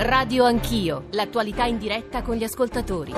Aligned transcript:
Radio 0.00 0.44
Anch'io, 0.44 1.06
l'attualità 1.10 1.64
in 1.64 1.76
diretta 1.76 2.22
con 2.22 2.36
gli 2.36 2.44
ascoltatori. 2.44 3.12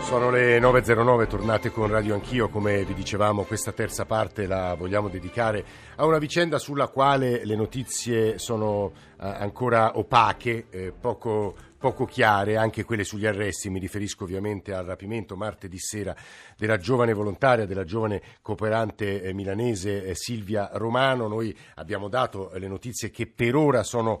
Sono 0.00 0.30
le 0.30 0.58
9.09, 0.58 1.26
tornate 1.26 1.70
con 1.70 1.88
Radio 1.88 2.14
Anch'io, 2.14 2.48
come 2.48 2.86
vi 2.86 2.94
dicevamo 2.94 3.42
questa 3.42 3.70
terza 3.70 4.06
parte 4.06 4.46
la 4.46 4.72
vogliamo 4.74 5.08
dedicare 5.08 5.62
a 5.96 6.06
una 6.06 6.16
vicenda 6.16 6.58
sulla 6.58 6.88
quale 6.88 7.44
le 7.44 7.54
notizie 7.54 8.38
sono 8.38 8.92
eh, 9.20 9.26
ancora 9.26 9.98
opache, 9.98 10.68
eh, 10.70 10.92
poco, 10.98 11.54
poco 11.76 12.06
chiare, 12.06 12.56
anche 12.56 12.84
quelle 12.84 13.04
sugli 13.04 13.26
arresti, 13.26 13.68
mi 13.68 13.78
riferisco 13.78 14.24
ovviamente 14.24 14.72
al 14.72 14.86
rapimento 14.86 15.36
martedì 15.36 15.78
sera 15.78 16.16
della 16.56 16.78
giovane 16.78 17.12
volontaria, 17.12 17.66
della 17.66 17.84
giovane 17.84 18.22
cooperante 18.40 19.20
eh, 19.20 19.34
milanese 19.34 20.14
Silvia 20.14 20.70
Romano. 20.72 21.28
Noi 21.28 21.54
abbiamo 21.74 22.08
dato 22.08 22.52
le 22.54 22.68
notizie 22.68 23.10
che 23.10 23.26
per 23.26 23.54
ora 23.54 23.82
sono 23.82 24.18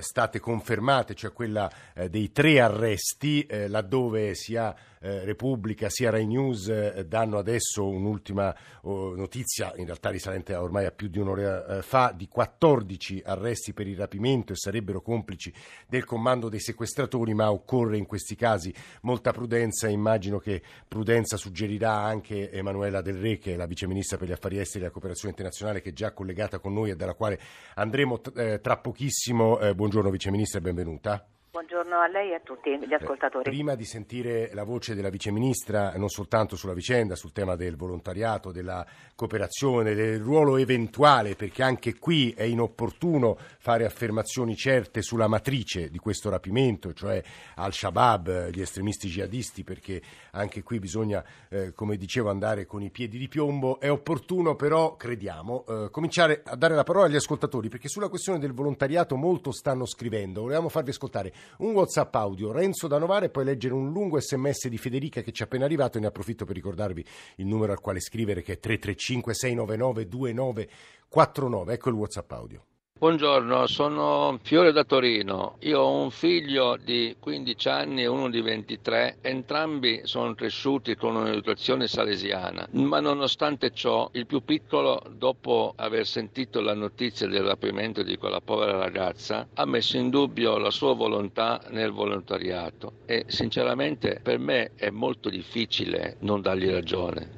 state 0.00 0.40
confermate, 0.40 1.14
cioè 1.14 1.32
quella 1.32 1.70
eh, 1.94 2.08
dei 2.08 2.32
tre 2.32 2.60
arresti, 2.60 3.44
eh, 3.46 3.68
laddove 3.68 4.34
sia 4.34 4.74
eh, 5.00 5.24
Repubblica 5.24 5.88
sia 5.88 6.10
Rai 6.10 6.26
News 6.26 6.68
eh, 6.68 7.06
danno 7.06 7.38
adesso 7.38 7.86
un'ultima 7.88 8.54
oh, 8.82 9.14
notizia, 9.14 9.72
in 9.76 9.84
realtà 9.84 10.10
risalente 10.10 10.54
ormai 10.54 10.86
a 10.86 10.90
più 10.90 11.08
di 11.08 11.18
un'ora 11.18 11.78
eh, 11.78 11.82
fa, 11.82 12.12
di 12.14 12.28
14 12.28 13.22
arresti 13.24 13.72
per 13.72 13.86
il 13.86 13.96
rapimento 13.96 14.52
e 14.52 14.56
sarebbero 14.56 15.00
complici 15.00 15.52
del 15.86 16.04
comando 16.04 16.48
dei 16.48 16.60
sequestratori, 16.60 17.34
ma 17.34 17.50
occorre 17.50 17.96
in 17.96 18.06
questi 18.06 18.34
casi 18.34 18.72
molta 19.02 19.32
prudenza. 19.32 19.88
Immagino 19.88 20.38
che 20.38 20.62
prudenza 20.86 21.36
suggerirà 21.36 21.92
anche 21.92 22.50
Emanuela 22.50 23.00
Del 23.00 23.18
Re, 23.18 23.38
che 23.38 23.54
è 23.54 23.56
la 23.56 23.66
viceministra 23.66 24.16
per 24.16 24.28
gli 24.28 24.32
affari 24.32 24.58
esteri 24.58 24.84
e 24.84 24.86
la 24.86 24.92
cooperazione 24.92 25.30
internazionale, 25.30 25.80
che 25.80 25.90
è 25.90 25.92
già 25.92 26.12
collegata 26.12 26.58
con 26.58 26.72
noi 26.72 26.90
e 26.90 26.96
dalla 26.96 27.14
quale 27.14 27.38
andremo 27.74 28.20
t- 28.20 28.60
tra 28.60 28.76
pochissimo. 28.78 29.58
buongiorno 29.74 30.10
viceministra 30.10 30.58
e 30.58 30.62
benvenuta. 30.62 31.37
Buongiorno 31.50 31.96
a 31.96 32.06
lei 32.08 32.32
e 32.32 32.34
a 32.34 32.40
tutti 32.40 32.78
gli 32.78 32.92
ascoltatori. 32.92 33.44
Prima 33.44 33.74
di 33.74 33.86
sentire 33.86 34.50
la 34.52 34.64
voce 34.64 34.94
della 34.94 35.08
viceministra, 35.08 35.94
non 35.96 36.10
soltanto 36.10 36.56
sulla 36.56 36.74
vicenda, 36.74 37.16
sul 37.16 37.32
tema 37.32 37.56
del 37.56 37.74
volontariato, 37.74 38.52
della 38.52 38.86
cooperazione, 39.14 39.94
del 39.94 40.20
ruolo 40.20 40.58
eventuale, 40.58 41.36
perché 41.36 41.62
anche 41.62 41.98
qui 41.98 42.32
è 42.32 42.42
inopportuno 42.42 43.38
fare 43.58 43.86
affermazioni 43.86 44.56
certe 44.56 45.00
sulla 45.00 45.26
matrice 45.26 45.88
di 45.88 45.96
questo 45.98 46.28
rapimento, 46.28 46.92
cioè 46.92 47.22
al-Shabaab, 47.54 48.50
gli 48.50 48.60
estremisti 48.60 49.08
jihadisti, 49.08 49.64
perché 49.64 50.02
anche 50.32 50.62
qui 50.62 50.78
bisogna, 50.78 51.24
eh, 51.48 51.72
come 51.72 51.96
dicevo, 51.96 52.28
andare 52.28 52.66
con 52.66 52.82
i 52.82 52.90
piedi 52.90 53.16
di 53.16 53.26
piombo. 53.26 53.80
È 53.80 53.90
opportuno 53.90 54.54
però, 54.54 54.96
crediamo, 54.96 55.64
eh, 55.66 55.88
cominciare 55.90 56.42
a 56.44 56.56
dare 56.56 56.74
la 56.74 56.84
parola 56.84 57.06
agli 57.06 57.16
ascoltatori, 57.16 57.70
perché 57.70 57.88
sulla 57.88 58.10
questione 58.10 58.38
del 58.38 58.52
volontariato 58.52 59.16
molto 59.16 59.50
stanno 59.50 59.86
scrivendo. 59.86 60.42
Volevamo 60.42 60.68
farvi 60.68 60.90
ascoltare 60.90 61.36
un 61.58 61.72
WhatsApp 61.72 62.14
audio 62.14 62.52
Renzo 62.52 62.86
da 62.86 62.98
Novara 62.98 63.26
e 63.26 63.30
poi 63.30 63.44
leggere 63.44 63.74
un 63.74 63.92
lungo 63.92 64.20
sms 64.20 64.68
di 64.68 64.78
Federica 64.78 65.20
che 65.22 65.32
ci 65.32 65.42
è 65.42 65.44
appena 65.46 65.64
arrivato 65.64 65.98
e 65.98 66.00
ne 66.00 66.06
approfitto 66.06 66.44
per 66.44 66.54
ricordarvi 66.54 67.04
il 67.36 67.46
numero 67.46 67.72
al 67.72 67.80
quale 67.80 68.00
scrivere 68.00 68.42
che 68.42 68.54
è 68.54 68.58
335 68.58 69.34
699 69.34 70.08
2949. 70.08 71.72
Ecco 71.72 71.88
il 71.88 71.94
WhatsApp 71.94 72.32
audio. 72.32 72.64
Buongiorno, 72.98 73.68
sono 73.68 74.40
Fiore 74.42 74.72
da 74.72 74.82
Torino. 74.82 75.54
Io 75.60 75.78
ho 75.78 76.02
un 76.02 76.10
figlio 76.10 76.76
di 76.76 77.14
15 77.20 77.68
anni 77.68 78.02
e 78.02 78.06
uno 78.08 78.28
di 78.28 78.40
23. 78.40 79.18
Entrambi 79.20 80.00
sono 80.02 80.34
cresciuti 80.34 80.96
con 80.96 81.14
un'educazione 81.14 81.86
salesiana, 81.86 82.66
ma 82.72 82.98
nonostante 82.98 83.70
ciò 83.70 84.08
il 84.14 84.26
più 84.26 84.42
piccolo, 84.42 85.00
dopo 85.12 85.74
aver 85.76 86.06
sentito 86.06 86.60
la 86.60 86.74
notizia 86.74 87.28
del 87.28 87.44
rapimento 87.44 88.02
di 88.02 88.16
quella 88.16 88.40
povera 88.40 88.76
ragazza, 88.76 89.46
ha 89.54 89.64
messo 89.64 89.96
in 89.96 90.10
dubbio 90.10 90.58
la 90.58 90.70
sua 90.72 90.92
volontà 90.94 91.60
nel 91.68 91.92
volontariato 91.92 92.94
e 93.06 93.26
sinceramente 93.28 94.18
per 94.20 94.40
me 94.40 94.72
è 94.74 94.90
molto 94.90 95.28
difficile 95.28 96.16
non 96.22 96.40
dargli 96.40 96.68
ragione. 96.68 97.36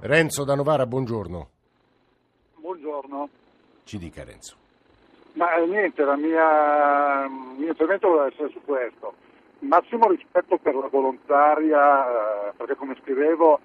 Renzo 0.00 0.44
da 0.44 0.54
Novara, 0.54 0.86
buongiorno. 0.86 1.50
Buongiorno. 2.56 3.28
Ci 3.84 3.98
dica 3.98 4.24
Renzo. 4.24 4.67
Ma 5.34 5.56
niente, 5.56 6.04
la 6.04 6.16
mia, 6.16 7.24
il 7.24 7.58
mio 7.58 7.68
intervento 7.68 8.08
vuole 8.08 8.28
essere 8.28 8.50
su 8.50 8.60
questo. 8.64 9.14
Massimo 9.60 10.08
rispetto 10.08 10.58
per 10.58 10.74
la 10.74 10.88
volontaria, 10.88 12.48
eh, 12.48 12.52
perché 12.56 12.74
come 12.74 12.96
scrivevo, 13.02 13.60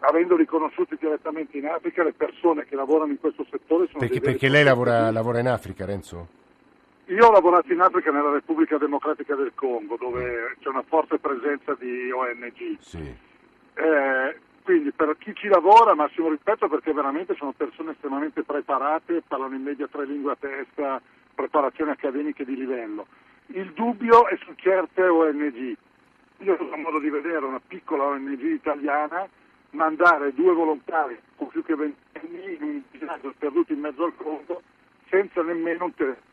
avendo 0.00 0.36
riconosciuti 0.36 0.96
direttamente 0.98 1.56
in 1.56 1.66
Africa, 1.66 2.02
le 2.02 2.12
persone 2.12 2.64
che 2.64 2.76
lavorano 2.76 3.12
in 3.12 3.20
questo 3.20 3.46
settore 3.50 3.86
sono... 3.86 4.00
Perché, 4.00 4.20
perché 4.20 4.48
lei 4.48 4.64
lavora, 4.64 5.10
lavora, 5.10 5.40
in 5.40 5.48
Africa, 5.48 5.84
Renzo? 5.84 6.28
Io 7.06 7.26
ho 7.26 7.30
lavorato 7.30 7.72
in 7.72 7.80
Africa 7.80 8.10
nella 8.10 8.32
Repubblica 8.32 8.78
Democratica 8.78 9.34
del 9.34 9.52
Congo, 9.54 9.96
dove 9.96 10.56
c'è 10.60 10.68
una 10.68 10.84
forte 10.86 11.18
presenza 11.18 11.74
di 11.78 12.10
ONG. 12.10 12.78
Sì. 12.80 13.14
Eh, 13.74 14.36
quindi 14.64 14.92
per 14.92 15.14
chi 15.18 15.34
ci 15.34 15.48
lavora 15.48 15.94
massimo 15.94 16.30
rispetto 16.30 16.68
perché 16.68 16.94
veramente 16.94 17.34
sono 17.34 17.52
persone 17.52 17.92
estremamente 17.92 18.44
preparate, 18.44 19.22
parlano 19.28 19.54
in 19.54 19.62
media 19.62 19.86
tre 19.88 20.06
lingue 20.06 20.32
a 20.32 20.36
testa, 20.40 21.02
preparazioni 21.34 21.90
accademiche 21.90 22.46
di 22.46 22.56
livello. 22.56 23.06
Il 23.48 23.72
dubbio 23.74 24.26
è 24.26 24.38
su 24.42 24.54
certe 24.56 25.02
ONG. 25.06 25.76
Io 26.38 26.54
ho 26.54 26.76
modo 26.78 26.98
di 26.98 27.10
vedere 27.10 27.44
una 27.44 27.60
piccola 27.60 28.04
ONG 28.04 28.40
italiana 28.40 29.28
mandare 29.72 30.32
due 30.32 30.54
volontari 30.54 31.18
con 31.36 31.48
più 31.48 31.62
che 31.62 31.74
ventenni 31.74 32.54
in 32.54 32.62
un 32.62 32.82
villaggio 32.90 33.34
perduto 33.36 33.74
in 33.74 33.80
mezzo 33.80 34.04
al 34.04 34.16
Congo 34.16 34.62
senza 35.10 35.42
nemmeno 35.42 35.84
un 35.84 35.94
telefono. 35.94 36.32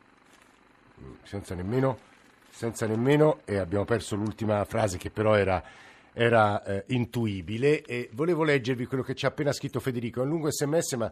Senza 1.23 1.53
nemmeno, 1.53 1.97
senza 2.49 2.87
nemmeno, 2.87 3.39
e 3.43 3.57
abbiamo 3.57 3.83
perso 3.83 4.15
l'ultima 4.15 4.63
frase 4.63 4.97
che 4.97 5.09
però 5.09 5.35
era 5.35 5.61
era 6.13 6.63
eh, 6.63 6.83
intuibile 6.87 7.81
e 7.81 8.09
volevo 8.13 8.43
leggervi 8.43 8.85
quello 8.85 9.03
che 9.03 9.15
ci 9.15 9.25
ha 9.25 9.29
appena 9.29 9.51
scritto 9.51 9.79
Federico, 9.79 10.21
è 10.21 10.23
un 10.23 10.29
lungo 10.29 10.51
sms 10.51 10.93
ma 10.93 11.11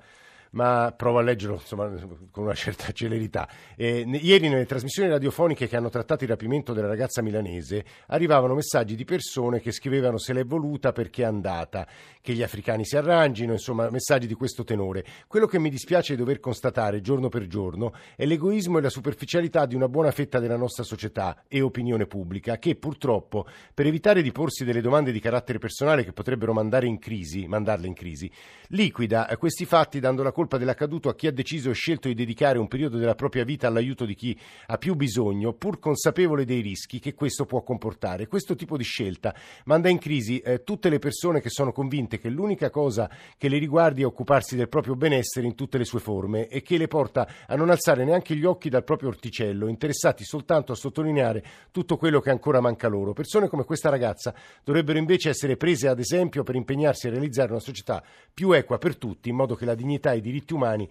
ma 0.51 0.93
provo 0.95 1.19
a 1.19 1.21
leggerlo 1.21 1.55
insomma, 1.55 1.89
con 2.31 2.43
una 2.43 2.53
certa 2.53 2.91
celerità. 2.91 3.47
Eh, 3.75 4.05
ieri 4.21 4.49
nelle 4.49 4.65
trasmissioni 4.65 5.09
radiofoniche 5.09 5.67
che 5.67 5.75
hanno 5.75 5.89
trattato 5.89 6.23
il 6.23 6.29
rapimento 6.29 6.73
della 6.73 6.87
ragazza 6.87 7.21
milanese 7.21 7.83
arrivavano 8.07 8.55
messaggi 8.55 8.95
di 8.95 9.05
persone 9.05 9.59
che 9.59 9.71
scrivevano 9.71 10.17
se 10.17 10.33
l'è 10.33 10.45
voluta 10.45 10.91
perché 10.91 11.23
è 11.23 11.25
andata, 11.25 11.87
che 12.21 12.33
gli 12.33 12.43
africani 12.43 12.85
si 12.85 12.97
arrangino, 12.97 13.53
insomma 13.53 13.89
messaggi 13.89 14.27
di 14.27 14.33
questo 14.33 14.63
tenore. 14.63 15.03
Quello 15.27 15.45
che 15.45 15.59
mi 15.59 15.69
dispiace 15.69 16.13
di 16.13 16.19
dover 16.19 16.39
constatare 16.39 17.01
giorno 17.01 17.29
per 17.29 17.47
giorno 17.47 17.93
è 18.15 18.25
l'egoismo 18.25 18.77
e 18.77 18.81
la 18.81 18.89
superficialità 18.89 19.65
di 19.65 19.75
una 19.75 19.87
buona 19.87 20.11
fetta 20.11 20.39
della 20.39 20.57
nostra 20.57 20.83
società 20.83 21.43
e 21.47 21.61
opinione 21.61 22.05
pubblica 22.05 22.57
che 22.57 22.75
purtroppo, 22.75 23.45
per 23.73 23.85
evitare 23.85 24.21
di 24.21 24.31
porsi 24.31 24.63
delle 24.63 24.81
domande 24.81 25.11
di 25.11 25.19
carattere 25.19 25.59
personale 25.59 26.03
che 26.03 26.13
potrebbero 26.13 26.53
mandare 26.53 26.87
in 26.87 26.99
crisi, 26.99 27.47
mandarle 27.47 27.87
in 27.87 27.93
crisi, 27.93 28.31
liquida 28.69 29.27
questi 29.39 29.65
fatti 29.65 29.99
dando 29.99 30.21
la 30.21 30.31
colpa 30.39 30.57
dell'accaduto 30.57 31.09
a 31.09 31.15
chi 31.15 31.27
ha 31.27 31.33
deciso 31.33 31.69
e 31.69 31.73
scelto 31.73 32.07
di 32.07 32.13
dedicare 32.13 32.59
un 32.59 32.69
periodo 32.69 32.97
della 32.97 33.13
propria 33.13 33.43
vita 33.43 33.67
all'aiuto 33.67 34.05
di 34.05 34.15
chi 34.15 34.39
ha 34.67 34.77
più 34.77 34.95
bisogno, 34.95 35.51
pur 35.51 35.79
consapevole 35.79 36.45
dei 36.45 36.61
rischi 36.61 36.99
che 36.99 37.13
questo 37.13 37.43
può 37.43 37.61
comportare. 37.61 38.27
Questo 38.27 38.55
tipo 38.55 38.77
di 38.77 38.85
scelta 38.85 39.35
manda 39.65 39.89
in 39.89 39.97
crisi 39.97 40.39
eh, 40.39 40.63
tutte 40.63 40.87
le 40.87 40.97
persone 40.97 41.41
che 41.41 41.49
sono 41.49 41.73
convinte 41.73 42.19
che 42.19 42.29
l'unica 42.29 42.69
cosa 42.69 43.09
che 43.37 43.49
le 43.49 43.57
riguardi 43.57 44.03
è 44.03 44.05
occuparsi 44.05 44.55
del 44.55 44.69
proprio 44.69 44.95
benessere 44.95 45.45
in 45.45 45.55
tutte 45.55 45.77
le 45.77 45.83
sue 45.83 45.99
forme 45.99 46.47
e 46.47 46.61
che 46.61 46.77
le 46.77 46.87
porta 46.87 47.27
a 47.45 47.55
non 47.57 47.69
alzare 47.69 48.05
neanche 48.05 48.33
gli 48.33 48.45
occhi 48.45 48.69
dal 48.69 48.85
proprio 48.85 49.09
orticello, 49.09 49.67
interessati 49.67 50.23
soltanto 50.23 50.71
a 50.71 50.75
sottolineare 50.75 51.43
tutto 51.69 51.97
quello 51.97 52.21
che 52.21 52.29
ancora 52.29 52.61
manca 52.61 52.87
loro. 52.87 53.11
Persone 53.11 53.49
come 53.49 53.65
questa 53.65 53.89
ragazza 53.89 54.33
dovrebbero 54.63 54.99
invece 54.99 55.27
essere 55.27 55.57
prese 55.57 55.89
ad 55.89 55.99
esempio 55.99 56.43
per 56.43 56.55
impegnarsi 56.55 57.07
a 57.07 57.09
realizzare 57.09 57.51
una 57.51 57.59
società 57.59 58.01
più 58.33 58.53
equa 58.53 58.77
per 58.77 58.95
tutti, 58.95 59.27
in 59.27 59.35
modo 59.35 59.55
che 59.55 59.65
la 59.65 59.75
dignità 59.75 60.13
e 60.13 60.19
i 60.19 60.21
diritti 60.29 60.53
umani 60.53 60.87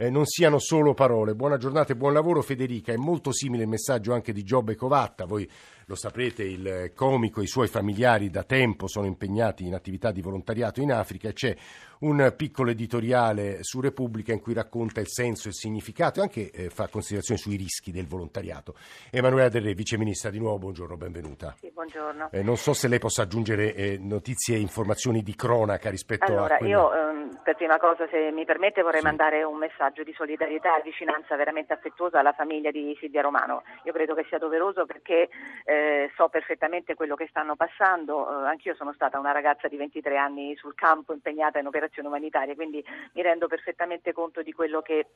eh, 0.00 0.08
non 0.08 0.24
siano 0.24 0.58
solo 0.58 0.94
parole. 0.94 1.34
Buona 1.34 1.58
giornata 1.58 1.92
e 1.92 1.96
buon 1.96 2.14
lavoro 2.14 2.40
Federica. 2.40 2.90
È 2.90 2.96
molto 2.96 3.32
simile 3.32 3.64
il 3.64 3.68
messaggio 3.68 4.14
anche 4.14 4.32
di 4.32 4.42
Giobbe 4.42 4.74
Covatta. 4.74 5.26
Voi 5.26 5.46
lo 5.90 5.96
saprete, 5.96 6.44
il 6.44 6.92
comico 6.94 7.40
e 7.40 7.44
i 7.44 7.48
suoi 7.48 7.66
familiari 7.66 8.30
da 8.30 8.44
tempo 8.44 8.86
sono 8.86 9.06
impegnati 9.06 9.66
in 9.66 9.74
attività 9.74 10.12
di 10.12 10.22
volontariato 10.22 10.80
in 10.80 10.92
Africa 10.92 11.28
e 11.28 11.32
c'è 11.32 11.56
un 12.00 12.32
piccolo 12.36 12.70
editoriale 12.70 13.58
su 13.62 13.80
Repubblica 13.80 14.32
in 14.32 14.40
cui 14.40 14.54
racconta 14.54 15.00
il 15.00 15.08
senso 15.08 15.46
e 15.46 15.50
il 15.50 15.56
significato 15.56 16.20
e 16.20 16.22
anche 16.22 16.50
eh, 16.50 16.70
fa 16.70 16.86
considerazioni 16.88 17.40
sui 17.40 17.56
rischi 17.56 17.90
del 17.90 18.06
volontariato. 18.06 18.74
Emanuela 19.10 19.48
Del 19.48 19.62
Re, 19.62 19.74
viceministra, 19.74 20.30
di 20.30 20.38
nuovo 20.38 20.58
buongiorno, 20.58 20.96
benvenuta. 20.96 21.54
Sì, 21.58 21.70
buongiorno. 21.72 22.30
Eh, 22.30 22.42
non 22.42 22.56
so 22.56 22.72
se 22.72 22.86
lei 22.86 23.00
possa 23.00 23.22
aggiungere 23.22 23.74
eh, 23.74 23.98
notizie 23.98 24.56
e 24.56 24.60
informazioni 24.60 25.22
di 25.22 25.34
cronaca 25.34 25.90
rispetto 25.90 26.24
allora, 26.26 26.54
a... 26.54 26.58
Allora, 26.58 26.68
io 26.68 26.94
ehm, 26.94 27.40
per 27.42 27.56
prima 27.56 27.78
cosa, 27.78 28.06
se 28.10 28.30
mi 28.30 28.44
permette, 28.44 28.82
vorrei 28.82 29.00
sì. 29.00 29.06
mandare 29.06 29.42
un 29.42 29.58
messaggio 29.58 30.02
di 30.02 30.12
solidarietà 30.14 30.78
e 30.78 30.82
vicinanza 30.82 31.36
veramente 31.36 31.72
affettuosa 31.72 32.20
alla 32.20 32.32
famiglia 32.32 32.70
di 32.70 32.96
Silvia 32.98 33.22
Romano. 33.22 33.62
Io 33.84 33.92
credo 33.92 34.14
che 34.14 34.24
sia 34.28 34.38
doveroso 34.38 34.86
perché 34.86 35.28
eh, 35.80 36.10
so 36.14 36.28
perfettamente 36.28 36.94
quello 36.94 37.14
che 37.14 37.26
stanno 37.28 37.56
passando. 37.56 38.44
Eh, 38.44 38.48
anch'io 38.48 38.74
sono 38.74 38.92
stata 38.92 39.18
una 39.18 39.32
ragazza 39.32 39.68
di 39.68 39.76
23 39.76 40.16
anni 40.16 40.54
sul 40.56 40.74
campo 40.74 41.12
impegnata 41.12 41.58
in 41.58 41.66
operazioni 41.66 42.08
umanitarie, 42.08 42.54
quindi 42.54 42.84
mi 43.14 43.22
rendo 43.22 43.46
perfettamente 43.46 44.12
conto 44.12 44.42
di 44.42 44.52
quello 44.52 44.82
che 44.82 45.06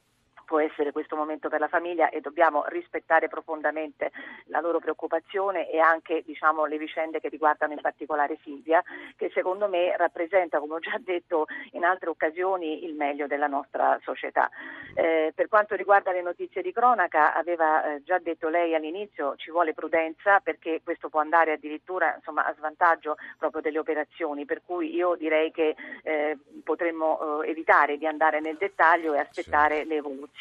può 0.45 0.61
essere 0.61 0.93
questo 0.93 1.17
momento 1.17 1.49
per 1.49 1.61
la 1.61 1.69
famiglia 1.69 2.09
e 2.11 2.21
dobbiamo 2.21 2.65
rispettare 2.69 3.29
profondamente 3.29 4.13
la 4.47 4.61
loro 4.61 4.79
preoccupazione 4.79 5.71
e 5.71 5.79
anche 5.79 6.23
diciamo, 6.25 6.67
le 6.67 6.79
vicende 6.79 7.21
che 7.21 7.29
riguardano 7.29 7.73
in 7.73 7.81
particolare 7.81 8.39
Silvia, 8.43 8.83
che 9.17 9.31
secondo 9.35 9.69
me 9.69 9.97
rappresenta, 9.97 10.59
come 10.59 10.75
ho 10.75 10.79
già 10.79 10.99
detto 10.99 11.47
in 11.73 11.85
altre 11.85 12.11
occasioni, 12.11 12.85
il 12.85 12.95
meglio 12.95 13.27
della 13.27 13.47
nostra 13.47 13.99
società. 14.03 14.51
Eh, 14.95 15.33
per 15.35 15.49
quanto 15.49 15.75
riguarda 15.75 16.13
le 16.13 16.23
notizie 16.23 16.63
di 16.63 16.73
cronaca, 16.73 17.35
aveva 17.35 17.95
eh, 17.95 18.03
già 18.05 18.19
detto 18.19 18.49
lei 18.49 18.75
all'inizio, 18.75 19.35
ci 19.37 19.51
vuole 19.51 19.75
prudenza 19.75 20.41
perché 20.41 20.81
questo 20.83 21.09
può 21.09 21.21
andare 21.21 21.53
addirittura 21.53 22.15
insomma, 22.15 22.45
a 22.45 22.55
svantaggio 22.55 23.17
proprio 23.39 23.61
delle 23.61 23.79
operazioni, 23.79 24.45
per 24.45 24.63
cui 24.65 24.95
io 24.95 25.15
direi 25.17 25.51
che 25.51 25.75
eh, 26.03 26.39
potremmo 26.63 27.43
eh, 27.43 27.51
evitare 27.51 27.97
di 27.97 28.07
andare 28.07 28.41
nel 28.41 28.57
dettaglio 28.57 29.15
e 29.15 29.19
aspettare 29.19 29.83
sì. 29.83 29.87
le 29.87 29.97
evoluzioni. 29.97 30.34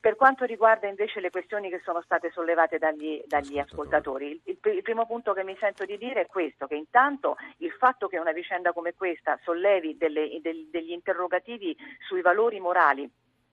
Per 0.00 0.16
quanto 0.16 0.44
riguarda 0.44 0.88
invece 0.88 1.20
le 1.20 1.30
questioni 1.30 1.70
che 1.70 1.80
sono 1.84 2.02
state 2.02 2.30
sollevate 2.32 2.78
dagli, 2.78 3.22
dagli 3.26 3.58
ascoltatori, 3.58 4.40
il, 4.44 4.58
il, 4.60 4.82
primo 4.82 5.06
punto 5.06 5.32
che 5.32 5.44
mi 5.44 5.56
sento 5.60 5.84
di 5.84 5.96
dire 5.96 6.22
è 6.22 6.26
questo, 6.26 6.66
che 6.66 6.74
intanto 6.74 7.36
il 7.58 7.70
fatto 7.72 8.08
che 8.08 8.18
una 8.18 8.32
vicenda 8.32 8.72
come 8.72 8.94
questa 8.94 9.38
sollevi 9.42 9.96
delle, 9.96 10.40
del, 10.40 10.68
degli 10.70 10.90
interrogativi 10.90 11.76
sui 12.06 12.22
valori 12.22 12.58
morali 12.58 13.08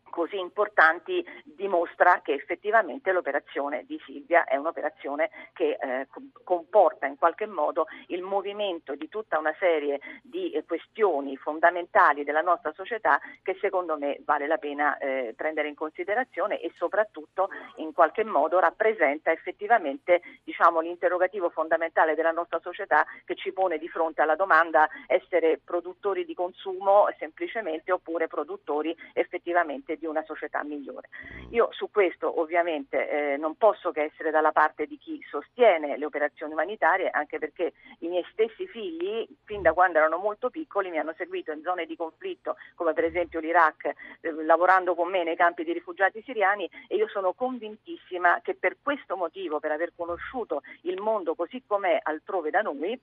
così 0.09 0.38
importanti 0.38 1.25
dimostra 1.44 2.21
che 2.21 2.33
effettivamente 2.33 3.11
l'operazione 3.11 3.85
di 3.85 4.00
Silvia 4.06 4.44
è 4.44 4.56
un'operazione 4.56 5.29
che 5.53 5.77
eh, 5.79 6.07
comporta 6.44 7.06
in 7.06 7.17
qualche 7.17 7.45
modo 7.45 7.88
il 8.07 8.21
movimento 8.21 8.95
di 8.95 9.09
tutta 9.09 9.38
una 9.38 9.53
serie 9.59 10.00
di 10.23 10.51
eh, 10.51 10.65
questioni 10.65 11.38
fondamentali 11.38 12.23
della 12.23 12.41
nostra 12.41 12.73
società 12.73 13.19
che 13.44 13.57
secondo 13.59 13.97
me 13.97 14.21
vale 14.25 14.47
la 14.47 14.57
pena 14.57 14.97
eh, 14.97 15.33
prendere 15.35 15.67
in 15.67 15.75
considerazione 15.75 16.59
e 16.59 16.71
soprattutto 16.75 17.50
in 17.75 17.94
qualche 17.94 18.23
modo 18.23 18.59
rappresenta 18.59 19.31
effettivamente 19.31 20.21
diciamo, 20.44 20.79
l'interrogativo 20.79 21.50
fondamentale 21.50 22.15
della 22.15 22.31
nostra 22.31 22.59
società 22.59 23.05
che 23.25 23.35
ci 23.35 23.51
pone 23.51 23.77
di 23.77 23.88
fronte 23.89 24.21
alla 24.21 24.35
domanda 24.35 24.89
essere 25.07 25.59
produttori 25.63 26.25
di 26.25 26.33
consumo 26.33 27.07
semplicemente 27.17 27.91
oppure 27.91 28.27
produttori 28.27 28.95
effettivamente 29.13 29.97
di 30.00 30.06
una 30.06 30.24
società 30.24 30.63
migliore. 30.63 31.10
Io 31.51 31.69
su 31.72 31.92
questo 31.92 32.40
ovviamente 32.40 33.10
eh, 33.10 33.38
non 33.38 33.56
posso 33.56 33.92
che 33.92 34.04
essere 34.04 34.31
dalla 34.31 34.51
parte 34.51 34.86
di 34.86 34.98
chi 34.98 35.22
sostiene 35.30 35.98
le 35.98 36.06
operazioni 36.06 36.54
umanitarie, 36.54 37.10
anche 37.10 37.38
perché 37.38 37.74
i 38.00 38.07
miei 38.07 38.25
stessi 38.31 38.66
figli, 38.68 39.28
fin 39.44 39.62
da 39.62 39.74
quando 39.74 40.00
erano 40.00 40.18
molto 40.18 40.50
piccoli, 40.50 40.90
mi 40.90 40.98
hanno 40.98 41.13
seguito 41.18 41.51
in 41.51 41.62
zone 41.62 41.86
di 41.86 41.96
conflitto, 41.96 42.56
come 42.75 42.94
per 42.94 43.04
esempio 43.04 43.40
l'Iraq, 43.40 43.86
eh, 44.22 44.31
lavorando 44.44 44.96
con 44.96 45.10
me 45.10 45.24
nei 45.24 45.36
campi 45.36 45.63
di 45.63 45.74
rifugiati 45.74 46.22
siriani 46.24 46.69
e 46.88 46.96
io 46.96 47.07
sono 47.07 47.34
convintissima 47.34 48.40
che 48.42 48.56
per 48.56 48.78
questo 48.81 49.16
motivo, 49.16 49.60
per 49.60 49.72
aver 49.72 49.92
conosciuto 49.96 50.62
il 50.84 51.00
mondo 51.00 51.36
così 51.36 51.63
com'è 51.66 52.00
altrove 52.01 52.50
da 52.50 52.62
noi, 52.62 53.00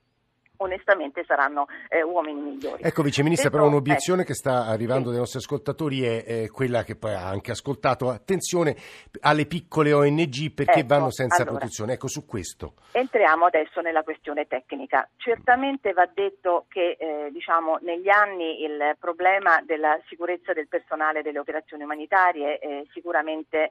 onestamente 0.59 1.25
saranno 1.27 1.67
eh, 1.89 2.03
uomini 2.03 2.41
migliori. 2.41 2.83
Ecco 2.83 3.03
Vice 3.03 3.23
Ministra, 3.23 3.51
però 3.51 3.67
un'obiezione 3.67 4.23
ecco. 4.23 4.31
che 4.31 4.37
sta 4.37 4.67
arrivando 4.67 5.05
sì. 5.05 5.11
dai 5.11 5.19
nostri 5.19 5.39
ascoltatori 5.39 6.03
è, 6.03 6.25
è, 6.25 6.49
quella 6.49 6.85
che 6.85 6.97
poi 6.97 7.15
ha 7.15 7.27
anche 7.27 7.51
ascoltato, 7.51 8.11
attenzione 8.11 8.77
alle 9.21 9.47
piccole 9.47 9.93
ONG 9.93 10.53
perché 10.53 10.81
ecco, 10.81 10.87
vanno 10.87 11.11
senza 11.11 11.43
allora, 11.43 11.59
protezione, 11.59 11.95
ecco 11.95 12.09
su 12.09 12.25
questo. 12.27 12.75
Entriamo 12.93 13.47
adesso 13.47 13.81
nella 13.81 14.03
questione 14.03 14.47
tecnica. 14.47 15.09
Certamente 15.17 15.93
va 15.93 16.09
detto 16.13 16.67
che 16.69 16.97
eh, 16.99 17.31
diciamo, 17.31 17.79
negli 17.83 18.09
anni 18.09 18.63
il 18.63 18.97
problema 18.99 19.61
della 19.65 19.99
sicurezza 20.09 20.53
del 20.53 20.69
personale 20.69 21.23
delle 21.23 21.39
operazioni 21.39 21.83
umanitarie 21.83 22.59
eh, 22.59 22.87
sicuramente 22.93 23.71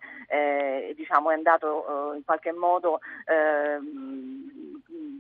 diciamo, 0.96 1.32
è 1.32 1.34
andato 1.34 2.14
eh, 2.14 2.18
in 2.18 2.24
qualche 2.24 2.52
modo 2.52 3.00
ehm, 3.26 4.35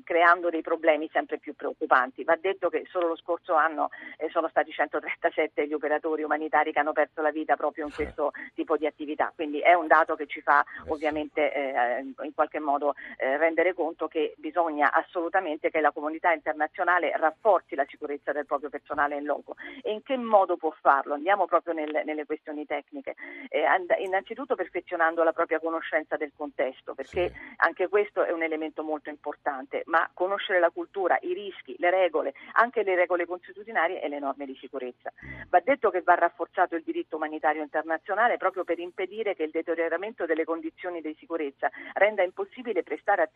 creando 0.05 0.49
dei 0.49 0.61
problemi 0.61 1.09
sempre 1.11 1.39
più 1.39 1.53
preoccupanti. 1.53 2.23
Va 2.23 2.37
detto 2.39 2.69
che 2.69 2.85
solo 2.89 3.07
lo 3.07 3.17
scorso 3.17 3.55
anno 3.55 3.89
eh, 4.17 4.29
sono 4.29 4.47
stati 4.47 4.71
137 4.71 5.67
gli 5.67 5.73
operatori 5.73 6.23
umanitari 6.23 6.71
che 6.71 6.79
hanno 6.79 6.93
perso 6.93 7.21
la 7.21 7.31
vita 7.31 7.57
proprio 7.57 7.85
in 7.85 7.91
questo 7.91 8.31
tipo 8.53 8.77
di 8.77 8.85
attività, 8.85 9.33
quindi 9.35 9.59
è 9.59 9.73
un 9.73 9.87
dato 9.87 10.15
che 10.15 10.27
ci 10.27 10.41
fa 10.41 10.63
eh 10.63 10.89
ovviamente 10.89 11.51
eh, 11.51 11.99
in 12.23 12.33
qualche 12.33 12.59
modo 12.59 12.93
eh, 13.17 13.37
rendere 13.37 13.73
conto 13.73 14.07
che 14.07 14.35
bisogna 14.37 14.93
assolutamente 14.93 15.69
che 15.69 15.81
la 15.81 15.91
comunità 15.91 16.31
internazionale 16.31 17.11
rafforzi 17.17 17.75
la 17.75 17.85
sicurezza 17.87 18.31
del 18.31 18.45
proprio 18.45 18.69
personale 18.69 19.15
in 19.15 19.25
loco. 19.25 19.55
E 19.81 19.91
in 19.91 20.03
che 20.03 20.15
modo 20.17 20.55
può 20.55 20.73
farlo? 20.79 21.15
Andiamo 21.15 21.45
proprio 21.45 21.73
nel, 21.73 22.03
nelle 22.05 22.25
questioni 22.25 22.65
tecniche. 22.65 23.15
Eh, 23.49 23.65
innanzitutto 23.99 24.55
perfezionando 24.55 25.23
la 25.23 25.33
propria 25.33 25.59
conoscenza 25.59 26.15
del 26.15 26.31
contesto, 26.35 26.93
perché 26.93 27.31
anche 27.57 27.87
questo 27.87 28.23
è 28.23 28.31
un 28.31 28.43
elemento 28.43 28.83
molto 28.83 29.09
importante 29.09 29.83
ma 29.95 30.09
conoscere 30.13 30.59
la 30.59 30.71
cultura, 30.71 31.17
i 31.21 31.31
rischi, 31.31 31.73
le 31.79 31.89
regole, 31.89 32.33
anche 32.55 32.83
le 32.83 32.95
regole 32.95 33.25
consuetudinarie 33.25 34.01
e 34.01 34.09
le 34.09 34.19
norme 34.19 34.45
di 34.45 34.53
sicurezza. 34.59 35.13
Va 35.47 35.61
detto 35.61 35.89
che 35.89 36.01
va 36.01 36.15
rafforzato 36.15 36.75
il 36.75 36.83
diritto 36.83 37.15
umanitario 37.15 37.61
internazionale 37.61 38.35
proprio 38.35 38.65
per 38.65 38.77
impedire 38.77 39.35
che 39.35 39.43
il 39.43 39.51
deterioramento 39.51 40.25
delle 40.25 40.43
condizioni 40.43 40.99
di 40.99 41.15
sicurezza 41.17 41.69
renda 41.93 42.23
impossibile 42.23 42.83
prestare 42.83 43.29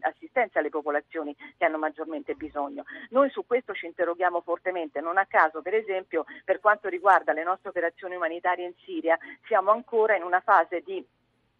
assistenza 0.00 0.60
alle 0.60 0.70
popolazioni 0.70 1.36
che 1.58 1.64
hanno 1.66 1.76
maggiormente 1.76 2.34
bisogno. 2.36 2.84
Noi 3.10 3.28
su 3.28 3.44
questo 3.44 3.74
ci 3.74 3.84
interroghiamo 3.84 4.40
fortemente, 4.40 5.02
non 5.02 5.18
a 5.18 5.26
caso 5.26 5.60
per 5.60 5.74
esempio 5.74 6.24
per 6.42 6.58
quanto 6.60 6.88
riguarda 6.88 7.34
le 7.34 7.44
nostre 7.44 7.68
operazioni 7.68 8.14
umanitarie 8.14 8.64
in 8.64 8.74
Siria 8.82 9.18
siamo 9.44 9.72
ancora 9.72 10.16
in 10.16 10.22
una 10.22 10.40
fase 10.40 10.80
di 10.80 11.04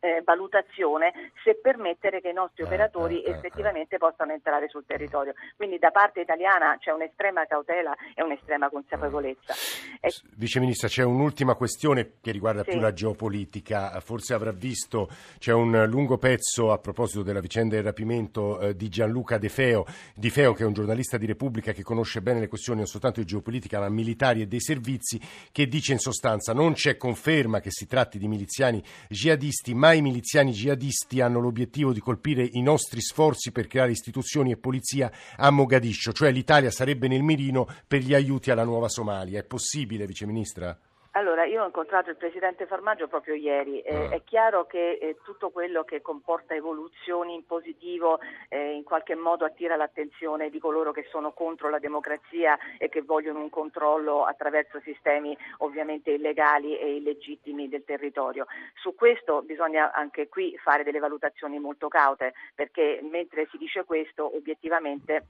eh, 0.03 0.23
valutazione 0.25 1.13
se 1.45 1.59
permettere 1.63 2.21
che 2.21 2.31
i 2.31 2.33
nostri 2.33 2.65
eh, 2.65 2.67
operatori 2.67 3.23
eh, 3.23 3.31
eh, 3.31 3.35
effettivamente 3.35 3.99
possano 3.99 4.33
entrare 4.33 4.69
sul 4.69 4.85
territorio. 4.85 5.35
Quindi 5.57 5.79
da 5.79 5.91
parte 5.91 6.21
italiana 6.21 6.77
c'è 6.79 6.91
un'estrema 6.91 7.47
cautela 7.47 7.95
e 8.15 8.23
un'estrema 8.23 8.69
consapevolezza. 8.69 9.55
E... 10.01 10.13
Vice 10.37 10.59
Ministra, 10.59 10.89
c'è 10.89 11.05
un'ultima 11.05 11.55
questione 11.55 12.15
che 12.21 12.33
riguarda 12.33 12.65
sì. 12.65 12.71
più 12.71 12.81
la 12.81 12.93
geopolitica. 12.93 14.01
Forse 14.01 14.35
avrà 14.35 14.51
visto, 14.51 15.09
c'è 15.39 15.53
un 15.53 15.87
lungo 15.87 16.19
pezzo 16.19 16.73
a 16.73 16.79
proposito 16.79 17.23
della 17.23 17.41
vicenda 17.41 17.77
del 17.77 17.85
rapimento 17.85 18.59
eh, 18.59 18.75
di 18.75 18.89
Gianluca 18.89 19.39
De 19.39 19.49
Feo, 19.49 19.87
Di 20.15 20.31
Feo 20.31 20.53
che 20.53 20.65
è 20.65 20.67
un 20.67 20.73
giornalista 20.73 21.17
di 21.17 21.27
Repubblica 21.27 21.73
che 21.73 21.83
conosce 21.85 22.21
bene 22.21 22.41
le 22.41 22.49
questioni 22.49 22.81
non 22.81 22.89
soltanto 22.89 23.21
di 23.21 23.27
geopolitica 23.27 23.79
ma 23.79 23.89
militari 23.89 24.43
e 24.43 24.47
dei 24.47 24.61
servizi, 24.61 25.21
che 25.53 25.67
dice 25.67 25.93
in 25.93 25.99
sostanza 25.99 26.53
non 26.53 26.73
c'è 26.73 26.97
conferma 26.97 27.61
che 27.61 27.71
si 27.71 27.87
tratti 27.87 28.19
di 28.19 28.27
miliziani 28.27 28.83
jihadisti, 29.09 29.75
ma 29.75 29.92
i 29.95 30.03
miliziani 30.03 30.53
jihadisti 30.53 31.21
hanno 31.21 31.41
l'obiettivo 31.41 31.93
di 31.93 32.01
colpire 32.01 32.49
i 32.53 32.63
nostri 32.63 33.01
sforzi 33.01 33.53
per 33.53 33.67
creare 33.67 33.93
istituzioni 33.93 34.53
e 34.53 34.57
polizia 34.57 35.11
a 35.37 35.51
Mogadiscio, 35.51 36.13
cioè 36.13 36.31
l'Italia 36.31 36.71
sarebbe 36.71 37.09
nel 37.09 37.23
mirino 37.23 37.67
per 37.87 38.01
gli 38.03 38.15
aiuti 38.15 38.51
alla 38.51 38.65
nuova 38.65 38.89
Somalia. 38.89 39.41
È 39.41 39.45
possibile, 39.45 40.07
Vice 40.07 40.27
Ministra? 40.27 40.79
Allora, 41.15 41.45
io 41.45 41.63
ho 41.63 41.67
incontrato 41.67 42.09
il 42.09 42.17
Presidente 42.17 42.65
Formaggio 42.65 43.07
proprio 43.07 43.35
ieri. 43.35 43.83
Eh, 43.83 43.95
ah. 43.95 44.15
È 44.15 44.23
chiaro 44.25 44.65
che 44.65 44.93
eh, 44.93 45.19
tutto 45.23 45.51
quello 45.51 45.85
che 45.85 46.01
comporta 46.01 46.55
evoluzioni 46.55 47.35
in 47.35 47.45
positivo 47.45 48.19
eh, 48.49 48.73
in 48.73 48.83
qualche 48.83 49.15
modo 49.15 49.45
attira 49.45 49.77
l'attenzione 49.77 50.49
di 50.49 50.59
coloro 50.59 50.91
che 50.91 51.07
sono 51.11 51.33
contro 51.33 51.69
la 51.69 51.79
democrazia 51.79 52.59
e 52.79 52.89
che 52.89 53.03
vogliono 53.03 53.41
un 53.41 53.51
controllo 53.51 54.25
attraverso 54.25 54.81
sistemi 54.81 55.37
ovviamente 55.59 56.13
illegali 56.13 56.79
e 56.79 56.97
illegittimi 56.97 57.69
del 57.69 57.85
territorio. 57.85 58.47
Su 58.81 58.95
questo 58.95 59.43
bisogna 59.43 59.93
anche 59.93 60.29
qui 60.29 60.57
fare 60.57 60.83
delle 60.83 60.99
valutazioni 60.99 61.59
molto 61.59 61.89
caute 61.89 62.33
perché 62.55 63.01
mentre 63.03 63.47
si 63.51 63.59
dice 63.59 63.85
questo 63.85 64.35
obiettivamente 64.35 65.27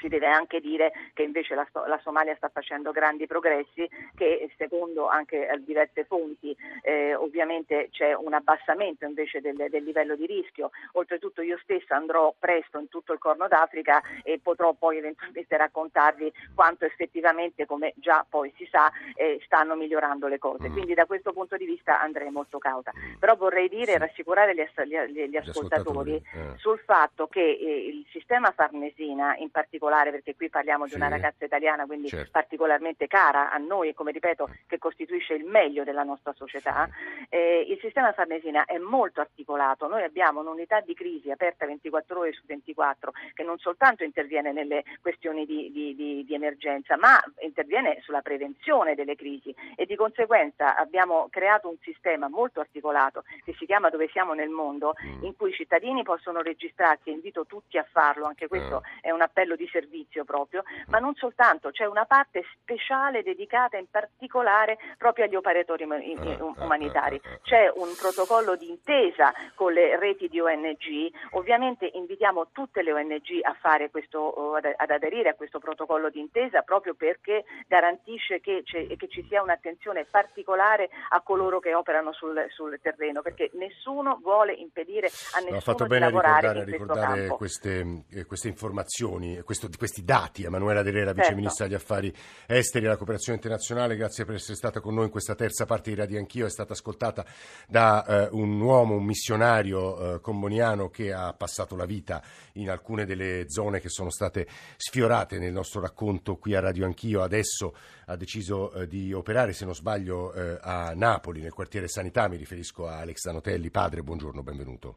si 0.00 0.08
deve 0.08 0.26
anche 0.26 0.60
dire 0.60 0.92
che 1.12 1.22
invece 1.22 1.54
la, 1.54 1.66
la, 1.86 2.00
Somalia 2.02 2.34
sta 2.36 2.48
facendo 2.48 2.92
grandi 2.92 3.26
progressi, 3.26 3.88
che 4.14 4.50
secondo 4.56 5.08
anche 5.08 5.48
eh, 5.48 5.62
diverse 5.64 6.04
fonti 6.04 6.56
eh, 6.82 7.14
ovviamente 7.14 7.88
c'è 7.90 8.14
un 8.14 8.32
abbassamento 8.32 9.04
invece 9.04 9.40
del, 9.40 9.56
del, 9.56 9.82
livello 9.82 10.14
di 10.16 10.26
rischio. 10.26 10.70
Oltretutto 10.92 11.42
io 11.42 11.58
stessa 11.62 11.96
andrò 11.96 12.34
presto 12.38 12.78
in 12.78 12.88
tutto 12.88 13.12
il 13.12 13.18
Corno 13.18 13.48
d'Africa 13.48 14.02
e 14.22 14.38
potrò 14.42 14.72
poi 14.72 14.98
eventualmente 14.98 15.56
raccontarvi 15.56 16.32
quanto 16.54 16.84
effettivamente, 16.84 17.66
come 17.66 17.92
già 17.96 18.24
poi 18.28 18.52
si 18.56 18.68
sa, 18.70 18.90
eh, 19.14 19.40
stanno 19.44 19.74
migliorando 19.74 20.28
le 20.28 20.38
cose. 20.38 20.68
Mm. 20.68 20.72
Quindi 20.72 20.94
da 20.94 21.06
questo 21.06 21.32
punto 21.32 21.56
di 21.56 21.64
vista 21.64 22.00
andrei 22.00 22.30
molto 22.30 22.58
cauta. 22.58 22.92
Però 23.18 23.36
vorrei 23.36 23.68
dire 23.68 23.94
e 23.94 23.98
rassicurare 23.98 24.54
gli, 24.54 24.60
gli, 24.60 25.28
gli, 25.28 25.36
ascoltatori, 25.36 25.66
ascoltatori 25.66 26.14
eh. 26.16 26.58
sul 26.58 26.78
fatto 26.84 27.26
che 27.26 27.40
eh, 27.40 27.88
il 27.88 28.06
sistema 28.10 28.52
Farnesina 28.52 29.36
in 29.36 29.50
particolare 29.50 29.85
particolare 29.86 30.10
perché 30.10 30.34
qui 30.34 30.48
parliamo 30.48 30.84
di 30.84 30.90
Sì. 30.90 30.96
una 30.96 31.08
ragazza 31.08 31.44
italiana, 31.44 31.86
quindi 31.86 32.08
Certo. 32.08 32.30
particolarmente 32.32 33.06
cara 33.06 33.50
a 33.52 33.56
noi 33.58 33.88
e 33.90 33.94
come 33.94 34.10
ripeto 34.12 34.48
che 34.66 34.78
costituisce 34.78 35.34
il 35.34 35.44
meglio 35.44 35.84
della 35.84 36.02
nostra 36.02 36.32
società, 36.32 36.88
eh, 37.28 37.64
il 37.68 37.78
sistema 37.80 38.12
Farnesina 38.12 38.64
è 38.64 38.78
molto 38.78 39.20
articolato. 39.20 39.86
Noi 39.86 40.02
abbiamo 40.02 40.40
un'unità 40.40 40.80
di 40.80 40.94
crisi 40.94 41.30
aperta 41.30 41.66
24 41.66 42.18
ore 42.18 42.32
su 42.32 42.42
24 42.46 43.12
che 43.34 43.42
non 43.44 43.58
soltanto 43.58 44.02
interviene 44.04 44.52
nelle 44.52 44.82
questioni 45.00 45.46
di, 45.46 45.70
di- 45.70 45.94
di- 45.94 46.24
di 46.24 46.34
emergenza, 46.34 46.96
ma 46.96 47.22
interviene 47.40 48.00
sulla 48.02 48.22
prevenzione 48.22 48.94
delle 48.94 49.14
crisi 49.16 49.54
e 49.76 49.86
di 49.86 49.94
conseguenza 49.96 50.76
abbiamo 50.76 51.28
creato 51.30 51.68
un 51.68 51.76
sistema 51.82 52.28
molto 52.28 52.60
articolato 52.60 53.22
che 53.44 53.54
si 53.58 53.66
chiama 53.66 53.88
Dove 53.90 54.08
siamo 54.08 54.34
nel 54.34 54.48
mondo, 54.48 54.94
Mm. 55.04 55.24
in 55.24 55.36
cui 55.36 55.50
i 55.50 55.52
cittadini 55.54 56.02
possono 56.02 56.40
registrarsi 56.40 57.10
e 57.10 57.12
invito 57.12 57.44
tutti 57.46 57.78
a 57.78 57.86
farlo, 57.88 58.24
anche 58.26 58.48
questo 58.48 58.82
è 59.00 59.10
un 59.10 59.20
appello 59.20 59.54
di 59.56 59.66
servizio 59.80 60.24
proprio, 60.24 60.62
ma 60.86 60.98
non 60.98 61.14
soltanto, 61.14 61.70
c'è 61.70 61.84
una 61.84 62.06
parte 62.06 62.42
speciale 62.60 63.22
dedicata 63.22 63.76
in 63.76 63.86
particolare 63.90 64.78
proprio 64.96 65.26
agli 65.26 65.34
operatori 65.36 65.84
Ah, 65.86 65.96
ah, 66.38 66.54
umanitari. 66.64 67.20
ah. 67.22 67.38
C'è 67.42 67.70
un 67.74 67.94
protocollo 67.98 68.56
di 68.56 68.68
intesa 68.70 69.32
con 69.54 69.72
le 69.72 69.98
reti 69.98 70.28
di 70.28 70.40
ONG, 70.40 71.12
ovviamente 71.32 71.90
invitiamo 71.92 72.48
tutte 72.52 72.82
le 72.82 72.92
ONG 72.92 73.40
a 73.42 73.54
fare 73.60 73.90
questo, 73.90 74.54
ad, 74.54 74.64
ad 74.76 74.90
aderire 74.90 75.28
a 75.30 75.34
questo 75.34 75.58
protocollo 75.58 76.08
di 76.08 76.20
intesa 76.20 76.62
proprio 76.62 76.94
perché 76.94 77.44
garantisce 77.66 78.40
che, 78.40 78.62
che 78.64 79.08
ci 79.08 79.24
sia 79.28 79.42
un'attenzione 79.42 80.06
particolare 80.10 80.88
a 81.10 81.20
coloro 81.20 81.58
che 81.60 81.74
operano 81.74 82.12
sul, 82.12 82.46
sul 82.48 82.78
terreno, 82.80 83.20
perché 83.22 83.50
nessuno 83.54 84.18
vuole 84.22 84.52
impedire 84.54 85.08
a 85.34 85.38
No, 85.40 85.44
nessuno 85.44 85.60
fatto 85.60 85.84
di 85.86 85.98
lavorare 85.98 86.48
ricordare, 86.48 86.58
in 86.58 86.64
questo 86.64 86.82
ricordare 86.94 87.18
campo. 87.20 87.36
queste, 87.36 88.04
eh, 88.12 88.24
queste 88.24 88.48
informazioni, 88.48 89.40
questo- 89.42 89.65
questi 89.76 90.04
dati. 90.04 90.44
Emanuela 90.44 90.82
De 90.82 90.90
Rera, 90.90 91.06
Certo. 91.06 91.20
Vice 91.22 91.34
Ministra 91.34 91.66
degli 91.66 91.74
Affari 91.74 92.14
Esteri 92.46 92.84
e 92.84 92.86
della 92.86 92.96
Cooperazione 92.96 93.36
Internazionale, 93.36 93.96
grazie 93.96 94.24
per 94.24 94.34
essere 94.36 94.56
stata 94.56 94.80
con 94.80 94.94
noi 94.94 95.04
in 95.04 95.10
questa 95.10 95.34
terza 95.34 95.64
parte 95.64 95.90
di 95.90 95.96
Radio 95.96 96.18
Anch'io. 96.18 96.46
È 96.46 96.50
stata 96.50 96.72
ascoltata 96.72 97.24
da 97.66 98.04
eh, 98.04 98.28
un 98.32 98.60
uomo, 98.60 98.94
un 98.94 99.04
missionario 99.04 100.14
eh, 100.14 100.20
comboniano 100.20 100.88
che 100.88 101.12
ha 101.12 101.32
passato 101.32 101.76
la 101.76 101.86
vita 101.86 102.22
in 102.54 102.70
alcune 102.70 103.04
delle 103.04 103.44
zone 103.48 103.80
che 103.80 103.88
sono 103.88 104.10
state 104.10 104.46
sfiorate 104.76 105.38
nel 105.38 105.52
nostro 105.52 105.80
racconto 105.80 106.36
qui 106.36 106.54
a 106.54 106.60
Radio 106.60 106.84
Anch'io. 106.84 107.22
Adesso 107.22 107.74
ha 108.06 108.16
deciso 108.16 108.72
eh, 108.72 108.86
di 108.86 109.12
operare, 109.12 109.52
se 109.52 109.64
non 109.64 109.74
sbaglio, 109.74 110.32
eh, 110.32 110.58
a 110.60 110.92
Napoli, 110.94 111.40
nel 111.40 111.52
quartiere 111.52 111.88
Sanità. 111.88 112.28
Mi 112.28 112.36
riferisco 112.36 112.86
a 112.86 112.98
Alex 112.98 113.24
Danotelli. 113.24 113.70
Padre, 113.70 114.02
buongiorno, 114.02 114.42
benvenuto. 114.42 114.94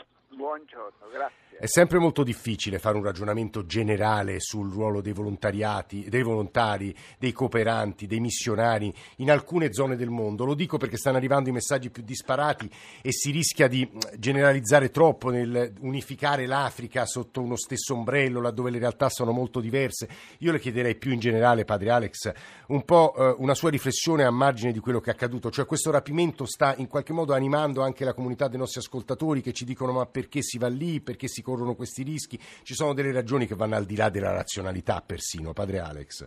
Buongiorno, 0.60 1.08
grazie. 1.10 1.50
È 1.60 1.68
sempre 1.68 2.00
molto 2.00 2.24
difficile 2.24 2.80
fare 2.80 2.96
un 2.96 3.04
ragionamento 3.04 3.66
generale 3.66 4.40
sul 4.40 4.72
ruolo 4.72 5.02
dei 5.02 5.12
volontariati, 5.12 6.08
dei 6.08 6.22
volontari, 6.22 6.96
dei 7.18 7.34
cooperanti, 7.34 8.08
dei 8.08 8.22
missionari 8.22 8.94
in 9.18 9.30
alcune 9.30 9.74
zone 9.74 9.98
del 9.98 10.10
mondo. 10.10 10.46
Lo 10.46 10.54
dico 10.54 10.78
perché 10.78 10.96
stanno 10.96 11.18
arrivando 11.18 11.50
i 11.50 11.52
messaggi 11.52 11.90
più 11.90 12.02
disparati 12.02 12.70
e 13.02 13.12
si 13.12 13.32
rischia 13.32 13.68
di 13.68 13.86
mh, 13.86 14.20
generalizzare 14.20 14.90
troppo 14.90 15.32
nel 15.32 15.74
unificare 15.82 16.46
l'Africa 16.46 17.06
sotto 17.06 17.42
uno 17.42 17.58
stesso 17.58 17.94
ombrello, 17.94 18.40
laddove 18.40 18.70
le 18.70 18.80
realtà 18.80 19.10
sono 19.10 19.32
molto 19.32 19.60
diverse. 19.60 20.08
Io 20.40 20.54
le 20.54 20.60
chiederei 20.60 20.96
più 20.96 21.12
in 21.12 21.20
generale, 21.20 21.66
padre 21.66 21.90
Alex, 21.90 22.32
un 22.68 22.86
po' 22.86 23.14
eh, 23.18 23.36
una 23.38 23.54
sua 23.54 23.70
riflessione 23.70 24.24
a 24.24 24.32
margine 24.32 24.72
di 24.72 24.80
quello 24.80 25.02
che 25.02 25.10
è 25.10 25.14
accaduto, 25.14 25.52
cioè 25.52 25.66
questo 25.66 25.92
rapimento 25.92 26.46
sta 26.46 26.74
in 26.78 26.88
qualche 26.88 27.12
modo 27.12 27.34
animando 27.34 27.82
anche 27.82 28.06
la 28.06 28.14
comunità 28.14 28.48
dei 28.48 28.60
nostri 28.60 28.80
ascoltatori 28.80 29.42
che 29.42 29.52
ci 29.52 29.66
dicono 29.66 29.92
ma 29.92 30.06
perché 30.06 30.42
si 30.50 30.58
va 30.58 30.68
lì, 30.68 31.00
perché 31.00 31.28
si 31.28 31.44
corrono 31.44 31.76
questi 31.76 32.02
rischi? 32.02 32.38
Ci 32.40 32.74
sono 32.74 32.94
delle 32.94 33.12
ragioni 33.12 33.46
che 33.46 33.54
vanno 33.54 33.76
al 33.76 33.86
di 33.86 33.96
là 33.96 34.10
della 34.10 34.32
razionalità 34.32 35.02
persino, 35.06 35.54
padre 35.54 35.78
Alex. 35.80 36.26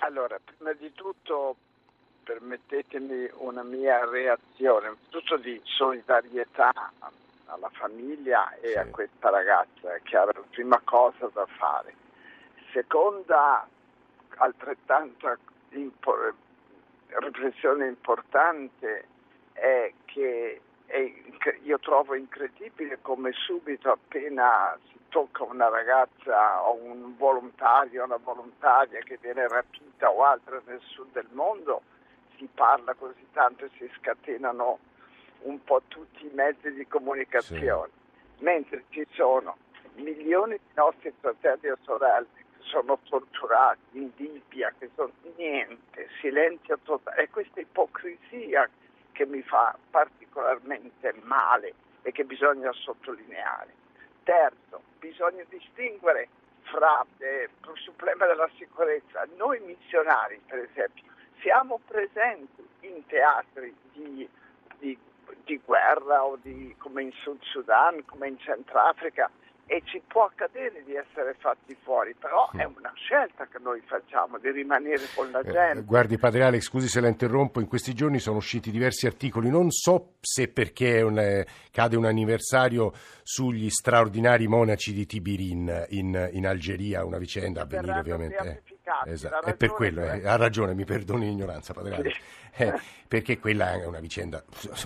Allora, 0.00 0.38
prima 0.44 0.72
di 0.74 0.92
tutto 0.92 1.56
permettetemi 2.22 3.28
una 3.38 3.62
mia 3.62 4.04
reazione, 4.04 4.94
tutto 5.08 5.38
di 5.38 5.58
solidarietà 5.64 6.70
alla 7.46 7.70
famiglia 7.72 8.52
e 8.56 8.68
Sì. 8.72 8.78
a 8.78 8.86
questa 8.88 9.30
ragazza, 9.30 9.96
che 10.02 10.14
era 10.16 10.26
la 10.26 10.44
prima 10.50 10.78
cosa 10.84 11.30
da 11.32 11.46
fare. 11.58 11.94
Seconda, 12.72 13.66
altrettanta 14.36 15.38
impo- 15.70 16.34
riflessione 17.06 17.86
importante 17.86 19.06
è 19.52 19.92
che 20.06 20.54
è 20.54 20.63
inc- 20.88 21.58
io 21.62 21.78
trovo 21.78 22.14
incredibile 22.14 22.98
come 23.00 23.32
subito 23.32 23.90
appena 23.90 24.76
si 24.88 24.98
tocca 25.08 25.44
una 25.44 25.68
ragazza 25.68 26.62
o 26.62 26.74
un 26.74 27.16
volontario, 27.16 28.04
una 28.04 28.16
volontaria 28.16 29.00
che 29.00 29.18
viene 29.20 29.46
rapita 29.48 30.10
o 30.10 30.24
altra 30.24 30.60
nel 30.66 30.80
sud 30.80 31.12
del 31.12 31.28
mondo, 31.32 31.82
si 32.36 32.48
parla 32.52 32.94
così 32.94 33.26
tanto 33.32 33.64
e 33.64 33.70
si 33.78 33.90
scatenano 33.98 34.78
un 35.42 35.62
po' 35.62 35.82
tutti 35.88 36.26
i 36.26 36.30
mezzi 36.32 36.72
di 36.72 36.86
comunicazione, 36.86 37.90
mentre 38.38 38.84
ci 38.88 39.06
sono 39.12 39.56
milioni 39.94 40.56
di 40.56 40.72
nostri 40.74 41.12
fratelli 41.20 41.68
e 41.68 41.76
sorelle 41.82 42.26
che 42.34 42.44
sono 42.62 42.98
torturati 43.04 43.80
in 43.92 44.10
Libia, 44.16 44.72
che 44.78 44.90
sono 44.94 45.12
niente, 45.36 46.08
silenzio 46.20 46.78
totale. 46.82 47.22
È 47.22 47.28
questa 47.30 47.60
ipocrisia 47.60 48.68
che 49.14 49.24
mi 49.26 49.40
fa 49.42 49.74
particolarmente 49.90 51.14
male 51.22 51.72
e 52.02 52.12
che 52.12 52.24
bisogna 52.24 52.70
sottolineare. 52.72 53.72
Terzo, 54.24 54.82
bisogna 54.98 55.44
distinguere 55.48 56.28
fra 56.64 57.04
eh, 57.18 57.48
sul 57.74 57.94
problema 57.94 58.26
della 58.26 58.50
sicurezza. 58.58 59.26
Noi 59.36 59.60
missionari, 59.60 60.40
per 60.46 60.58
esempio, 60.58 61.04
siamo 61.40 61.80
presenti 61.86 62.66
in 62.80 63.06
teatri 63.06 63.74
di, 63.92 64.28
di- 64.78 64.98
di 65.44 65.60
guerra 65.64 66.24
o 66.24 66.36
di, 66.36 66.74
come 66.78 67.02
in 67.02 67.12
Sud 67.12 67.40
Sudan, 67.42 68.04
come 68.06 68.28
in 68.28 68.38
Centrafrica 68.38 69.30
e 69.66 69.80
ci 69.84 70.02
può 70.06 70.24
accadere 70.24 70.82
di 70.84 70.94
essere 70.94 71.34
fatti 71.38 71.74
fuori, 71.82 72.14
però 72.14 72.50
è 72.52 72.64
una 72.64 72.92
scelta 72.94 73.46
che 73.46 73.58
noi 73.60 73.80
facciamo 73.86 74.38
di 74.38 74.50
rimanere 74.50 75.02
con 75.14 75.30
la 75.30 75.40
Eh, 75.40 75.50
gente. 75.50 75.82
guardi, 75.82 76.18
padre 76.18 76.44
Alex, 76.44 76.62
scusi 76.64 76.86
se 76.88 77.00
la 77.00 77.08
interrompo, 77.08 77.60
in 77.60 77.66
questi 77.66 77.94
giorni 77.94 78.18
sono 78.18 78.36
usciti 78.36 78.70
diversi 78.70 79.06
articoli, 79.06 79.48
non 79.48 79.70
so 79.70 80.14
se 80.20 80.48
perché 80.48 81.00
un, 81.00 81.18
eh, 81.18 81.46
cade 81.70 81.96
un 81.96 82.04
anniversario 82.04 82.92
sugli 83.22 83.70
straordinari 83.70 84.46
monaci 84.46 84.92
di 84.92 85.06
Tibirin 85.06 85.86
in, 85.90 86.28
in 86.32 86.46
Algeria, 86.46 87.04
una 87.04 87.18
vicenda 87.18 87.62
a 87.62 87.64
Verranno 87.64 88.00
ovviamente. 88.00 88.62
eh. 88.66 88.73
Beatificati, 88.84 89.10
Esatto, 89.10 89.46
è 89.46 89.56
per 89.56 89.70
quello, 89.72 90.02
eh, 90.02 90.18
eh. 90.20 90.28
ha 90.28 90.36
ragione, 90.36 90.74
mi 90.74 90.84
perdoni 90.84 91.26
l'ignoranza, 91.26 91.72
padre. 91.72 92.12
Eh, 92.56 92.72
perché 93.08 93.38
quella 93.38 93.72
è 93.72 93.84
una 93.84 93.98
vicenda, 93.98 94.42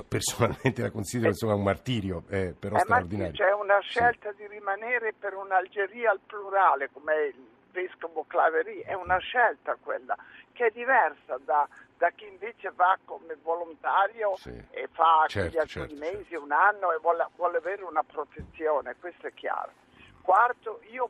personalmente 0.08 0.80
la 0.82 0.90
considero 0.90 1.30
insomma 1.30 1.54
un 1.54 1.62
martirio, 1.64 2.22
eh, 2.28 2.54
però 2.58 2.76
Eh, 2.76 2.80
straordinario. 2.80 3.32
sì, 3.34 3.42
c'è 3.42 3.52
una 3.52 3.78
scelta 3.80 4.32
di 4.32 4.46
rimanere 4.46 5.12
per 5.18 5.34
un'Algeria 5.34 6.10
al 6.12 6.20
plurale, 6.24 6.88
come 6.92 7.14
il 7.26 7.46
vescovo 7.70 8.24
Claverie, 8.26 8.82
è 8.84 8.94
una 8.94 9.18
scelta 9.18 9.76
quella, 9.82 10.16
che 10.52 10.66
è 10.66 10.70
diversa 10.70 11.36
da, 11.44 11.68
da 11.98 12.10
chi 12.14 12.26
invece 12.26 12.72
va 12.74 12.96
come 13.04 13.36
volontario 13.42 14.34
Sì. 14.36 14.50
e 14.70 14.88
fa 14.90 15.24
Certo, 15.28 15.58
alcuni 15.60 15.94
certo, 15.98 16.16
mesi, 16.16 16.34
un 16.36 16.52
anno 16.52 16.92
e 16.92 16.98
vuole, 17.00 17.26
vuole 17.36 17.58
avere 17.58 17.82
una 17.82 18.02
protezione, 18.02 18.96
questo 18.98 19.26
è 19.26 19.34
chiaro. 19.34 19.70
Quarto, 20.22 20.80
io 20.90 21.08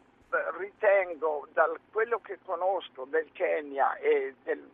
ritengo, 0.59 1.47
da 1.53 1.71
quello 1.91 2.19
che 2.21 2.39
conosco 2.45 3.05
del 3.05 3.31
Kenya 3.33 3.95
e 3.97 4.35
del- 4.43 4.69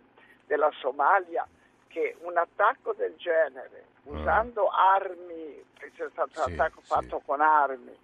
della 0.46 0.70
Somalia, 0.80 1.46
che 1.88 2.16
un 2.20 2.36
attacco 2.36 2.92
del 2.92 3.14
genere, 3.16 3.86
usando 4.04 4.68
armi, 4.68 5.64
che 5.78 5.92
c'è 5.92 6.08
stato 6.10 6.30
Sì, 6.32 6.52
un 6.52 6.60
attacco 6.60 6.80
sì. 6.80 6.86
fatto 6.86 7.20
con 7.24 7.40
armi, 7.40 7.96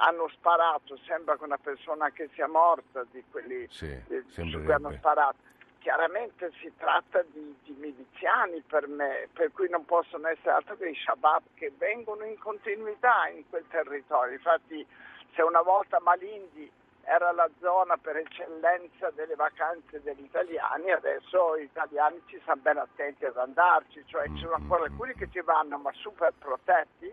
hanno 0.00 0.28
sparato, 0.28 0.96
sembra 0.98 1.36
che 1.36 1.44
una 1.44 1.56
persona 1.58 2.10
che 2.10 2.28
sia 2.34 2.46
morta 2.46 3.04
di 3.10 3.24
quelli 3.30 3.66
Sì, 3.70 3.86
eh, 3.86 4.22
su 4.26 4.30
sembrerebbe. 4.32 4.64
cui 4.64 4.72
hanno 4.72 4.92
sparato. 4.96 5.36
Chiaramente 5.80 6.52
si 6.60 6.72
tratta 6.76 7.22
di, 7.22 7.56
di 7.62 7.72
miliziani 7.78 8.60
per 8.60 8.86
me, 8.86 9.28
per 9.32 9.50
cui 9.52 9.68
non 9.70 9.84
possono 9.86 10.28
essere 10.28 10.50
altro 10.50 10.76
che 10.76 10.88
i 10.90 10.94
Shabab 10.94 11.42
che 11.54 11.72
vengono 11.76 12.24
in 12.24 12.38
continuità 12.38 13.26
in 13.28 13.48
quel 13.48 13.64
territorio. 13.68 14.34
Infatti 14.34 14.86
se 15.34 15.42
una 15.42 15.62
volta 15.62 15.98
Malindi 16.00 16.70
era 17.08 17.32
la 17.32 17.48
zona 17.58 17.96
per 17.96 18.16
eccellenza 18.16 19.10
delle 19.10 19.34
vacanze 19.34 20.02
degli 20.02 20.24
italiani, 20.24 20.90
adesso 20.90 21.58
gli 21.58 21.62
italiani 21.62 22.22
ci 22.26 22.38
stanno 22.42 22.60
ben 22.60 22.76
attenti 22.76 23.24
ad 23.24 23.36
andarci, 23.38 24.04
cioè 24.06 24.26
ci 24.34 24.42
sono 24.42 24.54
ancora 24.54 24.84
alcuni 24.84 25.14
che 25.14 25.28
ci 25.30 25.40
vanno 25.40 25.78
ma 25.78 25.90
super 25.94 26.34
protetti, 26.38 27.12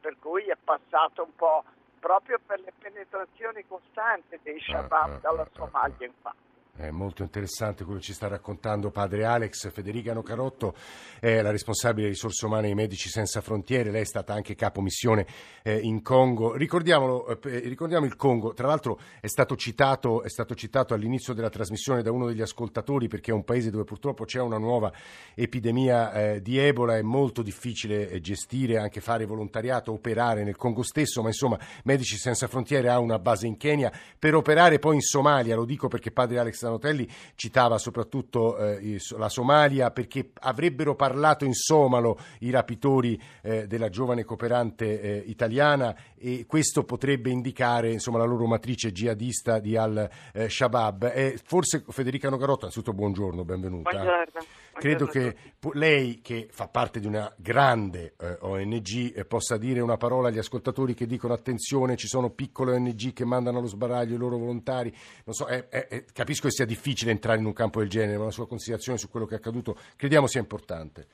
per 0.00 0.16
cui 0.18 0.44
è 0.46 0.56
passato 0.62 1.22
un 1.22 1.34
po' 1.36 1.62
proprio 2.00 2.40
per 2.44 2.58
le 2.60 2.72
penetrazioni 2.76 3.64
costanti 3.68 4.38
dei 4.42 4.60
Shabab 4.60 5.14
ah, 5.14 5.18
dalla 5.18 5.42
ah, 5.42 5.44
ah, 5.44 5.50
Somalia 5.54 6.06
in. 6.06 6.12
È 6.78 6.90
molto 6.90 7.22
interessante 7.22 7.84
quello 7.84 8.00
che 8.00 8.04
ci 8.04 8.12
sta 8.12 8.28
raccontando 8.28 8.90
padre 8.90 9.24
Alex. 9.24 9.70
Federica 9.70 10.12
Nocarotto 10.12 10.74
è 11.18 11.40
la 11.40 11.50
responsabile 11.50 12.08
risorse 12.08 12.44
umane 12.44 12.68
di 12.68 12.74
Medici 12.74 13.08
Senza 13.08 13.40
Frontiere, 13.40 13.90
lei 13.90 14.02
è 14.02 14.04
stata 14.04 14.34
anche 14.34 14.54
capo 14.54 14.82
missione 14.82 15.26
eh, 15.62 15.78
in 15.78 16.02
Congo. 16.02 16.54
Ricordiamolo, 16.54 17.40
eh, 17.40 17.60
ricordiamo 17.60 18.04
il 18.04 18.14
Congo, 18.16 18.52
tra 18.52 18.66
l'altro 18.66 19.00
è 19.20 19.26
stato, 19.26 19.56
citato, 19.56 20.22
è 20.22 20.28
stato 20.28 20.54
citato 20.54 20.92
all'inizio 20.92 21.32
della 21.32 21.48
trasmissione 21.48 22.02
da 22.02 22.12
uno 22.12 22.26
degli 22.26 22.42
ascoltatori 22.42 23.08
perché 23.08 23.30
è 23.30 23.34
un 23.34 23.44
paese 23.44 23.70
dove 23.70 23.84
purtroppo 23.84 24.26
c'è 24.26 24.42
una 24.42 24.58
nuova 24.58 24.92
epidemia 25.34 26.12
eh, 26.12 26.42
di 26.42 26.58
Ebola, 26.58 26.98
è 26.98 27.02
molto 27.02 27.40
difficile 27.40 28.20
gestire, 28.20 28.76
anche 28.76 29.00
fare 29.00 29.24
volontariato, 29.24 29.92
operare 29.92 30.44
nel 30.44 30.56
Congo 30.56 30.82
stesso, 30.82 31.22
ma 31.22 31.28
insomma 31.28 31.58
Medici 31.84 32.18
Senza 32.18 32.48
Frontiere 32.48 32.90
ha 32.90 32.98
una 32.98 33.18
base 33.18 33.46
in 33.46 33.56
Kenya 33.56 33.90
per 34.18 34.34
operare 34.34 34.78
poi 34.78 34.96
in 34.96 35.00
Somalia, 35.00 35.56
lo 35.56 35.64
dico 35.64 35.88
perché 35.88 36.10
padre 36.10 36.38
Alex 36.38 36.64
Zanotelli 36.66 37.08
citava 37.34 37.78
soprattutto 37.78 38.56
eh, 38.58 38.98
la 39.16 39.28
Somalia 39.28 39.90
perché 39.90 40.30
avrebbero 40.40 40.94
parlato 40.94 41.44
in 41.44 41.54
somalo 41.54 42.18
i 42.40 42.50
rapitori 42.50 43.20
eh, 43.42 43.66
della 43.66 43.88
giovane 43.88 44.24
cooperante 44.24 45.00
eh, 45.00 45.22
italiana 45.26 45.94
e 46.16 46.44
questo 46.46 46.84
potrebbe 46.84 47.30
indicare 47.30 47.92
insomma, 47.92 48.18
la 48.18 48.24
loro 48.24 48.46
matrice 48.46 48.92
jihadista 48.92 49.58
di 49.58 49.76
Al-Shabaab. 49.76 51.34
forse 51.44 51.84
Federica 51.88 52.28
Nogarotto, 52.28 52.66
anzitutto 52.66 52.92
buongiorno, 52.92 53.44
benvenuta. 53.44 53.90
Buongiorno. 53.90 54.65
Credo 54.78 55.06
che 55.06 55.34
lei, 55.72 56.20
che 56.20 56.48
fa 56.50 56.68
parte 56.68 57.00
di 57.00 57.06
una 57.06 57.32
grande 57.36 58.14
eh, 58.20 58.36
ONG, 58.40 59.16
eh, 59.16 59.24
possa 59.24 59.56
dire 59.56 59.80
una 59.80 59.96
parola 59.96 60.28
agli 60.28 60.38
ascoltatori 60.38 60.92
che 60.92 61.06
dicono 61.06 61.32
attenzione, 61.32 61.96
ci 61.96 62.06
sono 62.06 62.30
piccole 62.30 62.72
ONG 62.74 63.12
che 63.12 63.24
mandano 63.24 63.58
allo 63.58 63.66
sbaraglio 63.66 64.14
i 64.14 64.18
loro 64.18 64.36
volontari. 64.36 64.94
So, 65.26 65.46
è, 65.46 65.68
è, 65.68 66.04
capisco 66.12 66.48
che 66.48 66.52
sia 66.52 66.66
difficile 66.66 67.10
entrare 67.10 67.38
in 67.38 67.46
un 67.46 67.54
campo 67.54 67.80
del 67.80 67.88
genere, 67.88 68.18
ma 68.18 68.24
la 68.24 68.30
sua 68.30 68.46
considerazione 68.46 68.98
su 68.98 69.08
quello 69.08 69.24
che 69.26 69.34
è 69.34 69.38
accaduto 69.38 69.76
crediamo 69.96 70.26
sia 70.26 70.40
importante. 70.40 71.06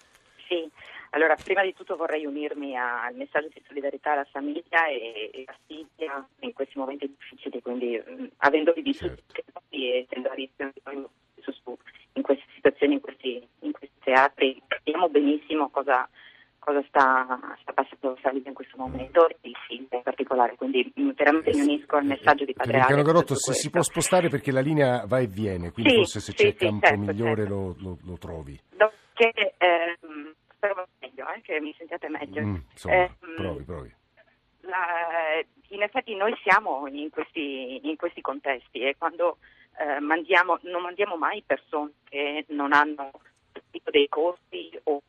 Sì, 0.49 0.69
allora 1.11 1.37
prima 1.37 1.63
di 1.63 1.73
tutto 1.73 1.97
vorrei 1.97 2.27
unirmi 2.27 2.77
al 2.77 3.15
messaggio 3.15 3.49
di 3.55 3.63
solidarietà 3.67 4.13
alla 4.13 4.27
famiglia 4.31 4.87
e, 4.89 5.31
e 5.33 5.45
a 5.47 5.55
Silvia 5.67 6.27
in 6.41 6.53
questi 6.53 6.79
momenti 6.79 7.07
difficili, 7.07 7.63
quindi 7.63 7.97
mh, 7.97 8.31
avendoli 8.39 8.83
vissuti 8.83 9.23
certo. 9.33 9.63
e 9.69 10.07
essendo 10.09 10.31
a 10.31 10.35
rischio 10.35 10.73
su, 11.43 11.79
in 12.15 12.23
queste 12.23 12.45
situazioni, 12.55 12.95
in 12.95 13.01
questi, 13.01 13.49
in 13.61 13.73
questi 13.73 13.97
teatri, 14.03 14.63
capiamo 14.67 15.09
benissimo 15.09 15.71
cosa, 15.71 16.09
cosa 16.59 16.83
sta, 16.89 17.57
sta, 17.61 17.73
passando 17.73 18.19
Salvia 18.21 18.49
in 18.49 18.55
questo 18.55 18.77
momento 18.77 19.29
e 19.29 19.37
il 19.41 19.57
film 19.67 19.87
in 19.91 20.03
particolare, 20.03 20.57
quindi 20.57 20.93
veramente 20.95 21.53
mi 21.55 21.61
unisco 21.63 21.97
al 21.97 22.05
messaggio 22.05 22.45
di 22.45 22.53
Padre 22.53 22.81
Alex. 22.81 23.03
Garotto, 23.03 23.35
se 23.35 23.53
si 23.53 23.71
può 23.71 23.83
spostare 23.83 24.29
perché 24.29 24.53
la 24.53 24.61
linea 24.61 25.05
va 25.07 25.19
e 25.19 25.27
viene, 25.27 25.71
quindi 25.73 25.91
sì, 25.91 25.97
forse 25.97 26.21
se 26.21 26.33
c'è 26.33 26.47
il 26.47 26.57
sì, 26.57 26.67
campo 26.67 26.87
certo, 26.87 27.01
migliore 27.01 27.43
certo. 27.43 27.55
Lo, 27.55 27.77
lo, 27.79 27.99
lo, 28.03 28.19
trovi. 28.19 28.61
Che, 29.15 29.55
eh, 29.59 29.99
spero 30.55 30.87
meglio, 31.01 31.29
eh, 31.29 31.41
che 31.43 31.61
mi 31.61 31.75
sentiate 31.77 32.09
meglio. 32.09 32.43
Mm, 32.43 32.57
insomma, 32.71 32.95
eh, 32.95 33.11
provi, 33.37 33.65
provi. 33.65 33.95
La, 34.61 35.43
in 35.69 35.83
effetti 35.83 36.15
noi 36.15 36.35
siamo 36.43 36.87
in 36.87 37.11
questi, 37.11 37.81
in 37.83 37.97
questi 37.97 38.21
contesti 38.21 38.81
e 38.81 38.95
quando 38.97 39.39
eh, 39.79 40.01
mandiamo, 40.01 40.59
non 40.63 40.83
mandiamo 40.83 41.17
mai 41.17 41.43
persone 41.45 41.93
che 42.05 42.45
non 42.49 42.73
hanno 42.73 43.11
dei 43.91 44.09
corsi 44.09 44.71
o 44.85 45.03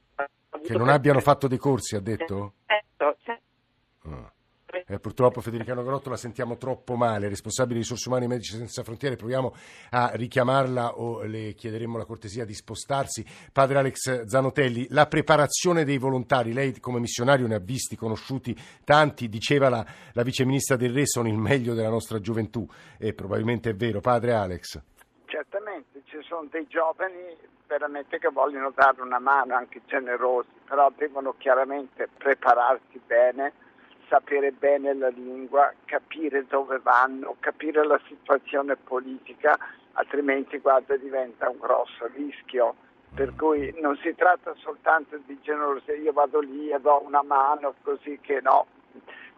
che 0.61 0.77
non 0.77 0.89
abbiano 0.89 1.19
fatto 1.19 1.47
dei 1.47 1.57
corsi, 1.57 1.95
ha 1.95 1.99
detto? 1.99 2.53
Certo, 2.65 3.17
certo. 3.23 3.41
Eh, 4.73 4.99
purtroppo 4.99 5.39
Federica 5.39 5.75
Grotto 5.75 6.09
la 6.09 6.17
sentiamo 6.17 6.57
troppo 6.57 6.95
male, 6.95 7.29
responsabile 7.29 7.75
di 7.75 7.81
risorse 7.81 8.09
umane 8.09 8.25
e 8.25 8.27
Medici 8.27 8.55
Senza 8.55 8.81
Frontiere, 8.81 9.15
proviamo 9.15 9.53
a 9.91 10.11
richiamarla 10.15 10.97
o 10.97 11.21
le 11.23 11.53
chiederemo 11.53 11.95
la 11.95 12.05
cortesia 12.05 12.43
di 12.43 12.55
spostarsi. 12.55 13.23
Padre 13.51 13.77
Alex 13.77 14.23
Zanotelli, 14.23 14.87
la 14.89 15.05
preparazione 15.05 15.85
dei 15.85 15.99
volontari, 15.99 16.53
lei 16.53 16.79
come 16.79 16.99
missionario 16.99 17.45
ne 17.45 17.55
ha 17.55 17.59
visti, 17.59 17.95
conosciuti 17.95 18.57
tanti, 18.83 19.29
diceva 19.29 19.69
la, 19.69 19.85
la 20.13 20.23
viceministra 20.23 20.75
del 20.75 20.91
Re, 20.91 21.05
sono 21.05 21.27
il 21.27 21.37
meglio 21.37 21.75
della 21.75 21.89
nostra 21.89 22.19
gioventù 22.19 22.67
e 22.97 23.13
probabilmente 23.13 23.69
è 23.69 23.75
vero. 23.75 23.99
Padre 23.99 24.33
Alex. 24.33 24.81
Certamente, 25.25 26.01
ci 26.05 26.17
sono 26.23 26.47
dei 26.49 26.65
giovani 26.67 27.37
veramente 27.67 28.17
che 28.17 28.29
vogliono 28.29 28.71
dare 28.73 29.01
una 29.01 29.19
mano, 29.19 29.55
anche 29.55 29.81
generosi, 29.85 30.49
però 30.67 30.91
devono 30.95 31.35
chiaramente 31.37 32.07
prepararsi 32.17 32.99
bene 33.05 33.53
sapere 34.13 34.51
bene 34.51 34.93
la 34.93 35.07
lingua, 35.07 35.73
capire 35.85 36.45
dove 36.45 36.77
vanno, 36.77 37.35
capire 37.39 37.83
la 37.83 37.99
situazione 38.07 38.75
politica, 38.75 39.57
altrimenti 39.93 40.59
guarda 40.59 40.95
diventa 40.97 41.49
un 41.49 41.57
grosso 41.57 42.07
rischio. 42.13 42.75
Per 43.15 43.33
cui 43.35 43.73
non 43.79 43.97
si 43.97 44.13
tratta 44.13 44.53
soltanto 44.57 45.19
di 45.25 45.39
generosità, 45.41 45.93
io 45.93 46.13
vado 46.13 46.41
lì 46.41 46.69
e 46.69 46.79
do 46.79 47.01
una 47.03 47.23
mano, 47.23 47.73
così 47.81 48.19
che 48.21 48.39
no. 48.41 48.67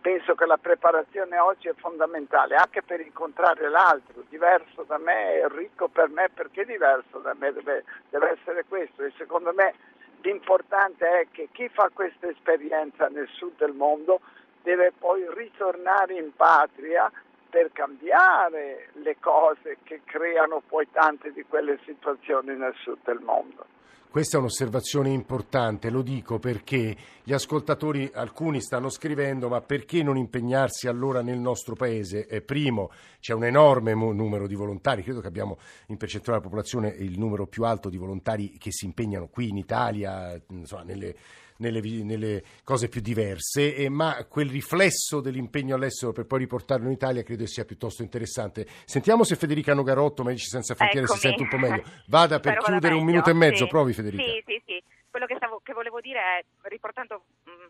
Penso 0.01 0.35
che 0.35 0.45
la 0.45 0.57
preparazione 0.57 1.37
oggi 1.39 1.69
è 1.69 1.73
fondamentale 1.77 2.55
anche 2.55 2.83
per 2.83 2.99
incontrare 2.99 3.69
l'altro, 3.69 4.23
diverso 4.27 4.83
da 4.83 4.97
me, 4.97 5.47
ricco 5.51 5.87
per 5.87 6.09
me, 6.09 6.29
perché 6.33 6.65
diverso 6.65 7.19
da 7.19 7.33
me 7.33 7.53
deve, 7.53 7.85
deve 8.09 8.31
essere 8.31 8.65
questo 8.67 9.03
e 9.03 9.13
secondo 9.17 9.53
me 9.53 9.73
l'importante 10.21 11.07
è 11.07 11.27
che 11.31 11.47
chi 11.51 11.69
fa 11.69 11.89
questa 11.93 12.27
esperienza 12.27 13.07
nel 13.07 13.27
sud 13.29 13.53
del 13.57 13.73
mondo 13.73 14.19
deve 14.65 14.91
poi 14.97 15.23
ritornare 15.31 16.15
in 16.15 16.31
patria 16.35 17.09
per 17.47 17.71
cambiare 17.71 18.89
le 18.93 19.15
cose 19.19 19.77
che 19.83 20.01
creano 20.03 20.63
poi 20.67 20.87
tante 20.91 21.31
di 21.31 21.45
quelle 21.47 21.79
situazioni 21.85 22.57
nel 22.57 22.73
sud 22.81 22.97
del 23.05 23.19
mondo. 23.19 23.65
Questa 24.09 24.37
è 24.37 24.39
un'osservazione 24.39 25.09
importante, 25.09 25.89
lo 25.89 26.01
dico 26.01 26.39
perché 26.39 26.95
gli 27.21 27.33
ascoltatori, 27.33 28.09
alcuni 28.13 28.61
stanno 28.61 28.89
scrivendo, 28.89 29.49
ma 29.49 29.61
perché 29.61 30.03
non 30.03 30.17
impegnarsi 30.17 30.87
allora 30.87 31.21
nel 31.21 31.37
nostro 31.37 31.75
paese? 31.75 32.25
Eh, 32.25 32.41
primo, 32.41 32.91
c'è 33.19 33.33
un 33.33 33.43
enorme 33.43 33.93
numero 33.93 34.47
di 34.47 34.55
volontari, 34.55 35.03
credo 35.03 35.19
che 35.19 35.27
abbiamo 35.27 35.57
in 35.87 35.97
percentuale 35.97 36.39
della 36.39 36.49
popolazione 36.49 36.87
il 37.03 37.19
numero 37.19 37.45
più 37.45 37.65
alto 37.65 37.89
di 37.89 37.97
volontari 37.97 38.57
che 38.57 38.71
si 38.71 38.85
impegnano 38.85 39.27
qui 39.27 39.49
in 39.49 39.57
Italia, 39.57 40.41
insomma, 40.47 40.83
nelle 40.83 41.13
nelle, 41.57 41.81
nelle 42.03 42.43
cose 42.63 42.89
più 42.89 43.01
diverse, 43.01 43.75
eh, 43.75 43.89
ma 43.89 44.25
quel 44.29 44.49
riflesso 44.49 45.21
dell'impegno 45.21 45.75
all'estero 45.75 46.11
per 46.11 46.25
poi 46.25 46.39
riportarlo 46.39 46.85
in 46.87 46.93
Italia 46.93 47.23
credo 47.23 47.45
sia 47.45 47.65
piuttosto 47.65 48.01
interessante. 48.01 48.65
Sentiamo 48.85 49.23
se 49.23 49.35
Federica 49.35 49.73
Nogarotto, 49.73 50.23
Medici 50.23 50.47
Senza 50.47 50.75
Frontiere, 50.75 51.05
Eccomi. 51.05 51.19
si 51.19 51.27
sente 51.27 51.41
un 51.43 51.49
po' 51.49 51.57
meglio. 51.57 51.83
Vada 52.07 52.39
per 52.39 52.53
Spero 52.53 52.65
chiudere 52.65 52.95
un 52.95 53.05
minuto 53.05 53.29
e 53.29 53.33
mezzo, 53.33 53.63
sì. 53.63 53.69
provi 53.69 53.93
Federica. 53.93 54.23
Sì, 54.23 54.43
sì, 54.45 54.61
sì. 54.65 54.83
Quello 55.09 55.25
che, 55.27 55.35
stavo, 55.37 55.61
che 55.63 55.73
volevo 55.73 56.01
dire 56.01 56.19
è, 56.19 56.45
riportando, 56.67 57.23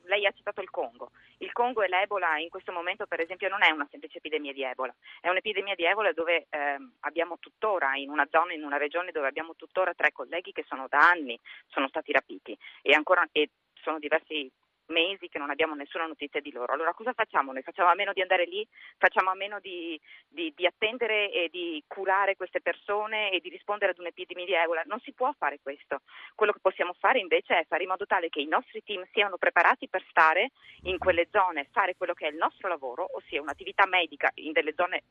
lei 0.05 0.25
ha 0.25 0.31
citato 0.31 0.61
il 0.61 0.69
Congo. 0.69 1.11
Il 1.39 1.51
Congo 1.51 1.81
e 1.81 1.87
l'Ebola 1.87 2.37
in 2.37 2.49
questo 2.49 2.71
momento, 2.71 3.05
per 3.05 3.19
esempio, 3.19 3.49
non 3.49 3.63
è 3.63 3.69
una 3.69 3.87
semplice 3.89 4.17
epidemia 4.17 4.53
di 4.53 4.63
Ebola, 4.63 4.93
è 5.21 5.29
un'epidemia 5.29 5.75
di 5.75 5.85
Ebola 5.85 6.11
dove 6.13 6.47
eh, 6.49 6.77
abbiamo 7.01 7.37
tuttora, 7.39 7.95
in 7.95 8.09
una 8.09 8.27
zona, 8.29 8.53
in 8.53 8.63
una 8.63 8.77
regione 8.77 9.11
dove 9.11 9.27
abbiamo 9.27 9.55
tuttora 9.55 9.93
tre 9.93 10.11
colleghi 10.11 10.51
che 10.51 10.63
sono 10.67 10.87
da 10.87 10.99
anni 10.99 11.39
sono 11.67 11.87
stati 11.87 12.11
rapiti 12.11 12.57
e, 12.81 12.93
ancora, 12.93 13.27
e 13.31 13.49
sono 13.73 13.99
diversi 13.99 14.51
mesi 14.87 15.29
che 15.29 15.39
non 15.39 15.49
abbiamo 15.49 15.75
nessuna 15.75 16.05
notizia 16.05 16.39
di 16.41 16.51
loro. 16.51 16.73
Allora 16.73 16.93
cosa 16.93 17.13
facciamo? 17.13 17.51
Noi 17.51 17.63
facciamo 17.63 17.89
a 17.89 17.95
meno 17.95 18.13
di 18.13 18.21
andare 18.21 18.45
lì, 18.45 18.67
facciamo 18.97 19.29
a 19.29 19.35
meno 19.35 19.59
di, 19.59 19.99
di, 20.27 20.53
di, 20.55 20.65
attendere 20.65 21.31
e 21.31 21.49
di 21.51 21.83
curare 21.87 22.35
queste 22.35 22.61
persone 22.61 23.31
e 23.31 23.39
di 23.39 23.49
rispondere 23.49 23.91
ad 23.91 23.99
un'epidemia 23.99 24.45
di 24.45 24.53
Ebola. 24.53 24.83
Non 24.85 24.99
si 24.99 25.13
può 25.13 25.33
fare 25.37 25.59
questo. 25.61 26.01
Quello 26.33 26.51
che 26.51 26.59
possiamo 26.59 26.93
fare 26.99 27.19
invece 27.19 27.59
è 27.59 27.65
fare 27.67 27.83
in 27.83 27.89
modo 27.89 28.05
tale 28.05 28.29
che 28.29 28.41
i 28.41 28.47
nostri 28.47 28.83
team 28.83 29.05
siano 29.11 29.37
preparati 29.37 29.87
per 29.87 30.03
stare 30.09 30.51
in 30.83 30.97
quelle 30.97 31.27
zone, 31.31 31.67
fare 31.71 31.95
quello 31.95 32.13
che 32.13 32.27
è 32.27 32.29
il 32.29 32.37
nostro 32.37 32.67
lavoro, 32.67 33.07
ossia 33.15 33.41
un'attività 33.41 33.85
medica 33.87 34.31
in 34.35 34.51
delle 34.51 34.73
zone 34.75 35.03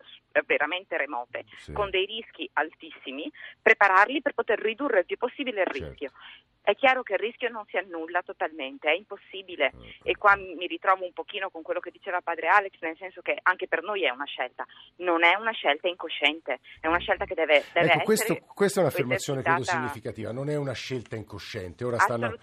veramente 0.47 0.97
remote, 0.97 1.45
sì. 1.57 1.73
con 1.73 1.91
dei 1.91 2.07
rischi 2.07 2.49
altissimi, 2.55 3.31
prepararli 3.61 4.23
per 4.23 4.35
poter 4.35 4.59
ridurre 4.59 5.01
il 5.01 5.07
più 5.07 5.17
possibile 5.17 5.63
il 5.63 5.71
certo. 5.73 5.89
rischio. 5.89 6.11
È 6.65 6.75
chiaro 6.77 7.03
che 7.03 7.13
il 7.13 7.19
rischio 7.19 7.51
non 7.51 7.67
si 7.67 7.77
annulla 7.77 8.23
totalmente, 8.23 8.89
è 8.89 8.95
impossibile. 8.97 9.73
E 10.03 10.17
qua 10.17 10.35
mi 10.35 10.67
ritrovo 10.67 11.05
un 11.05 11.13
pochino 11.13 11.51
con 11.51 11.61
quello 11.61 11.79
che 11.79 11.91
diceva 11.91 12.23
padre 12.23 12.49
Alex, 12.49 12.79
nel 12.81 12.97
senso 12.97 13.21
che 13.21 13.39
anche 13.43 13.69
per 13.69 13.83
noi 13.83 14.07
è 14.07 14.09
una 14.09 14.25
scelta, 14.25 14.65
non 14.97 15.25
è 15.25 15.35
una 15.35 15.53
scelta 15.53 15.89
incosciente, 15.89 16.61
è 16.81 16.87
una 16.87 17.01
scelta 17.01 17.27
che 17.27 17.35
deve, 17.35 17.65
deve 17.71 17.93
ecco, 17.93 18.05
questo, 18.05 18.39
questa 18.55 18.81
è 18.81 18.83
un'affermazione 18.83 19.43
credo 19.43 19.63
significativa, 19.63 20.33
non 20.33 20.49
è 20.49 20.57
una 20.57 20.73
scelta 20.73 21.17
incosciente. 21.17 21.85
Ora 21.85 21.99
stanno, 21.99 22.35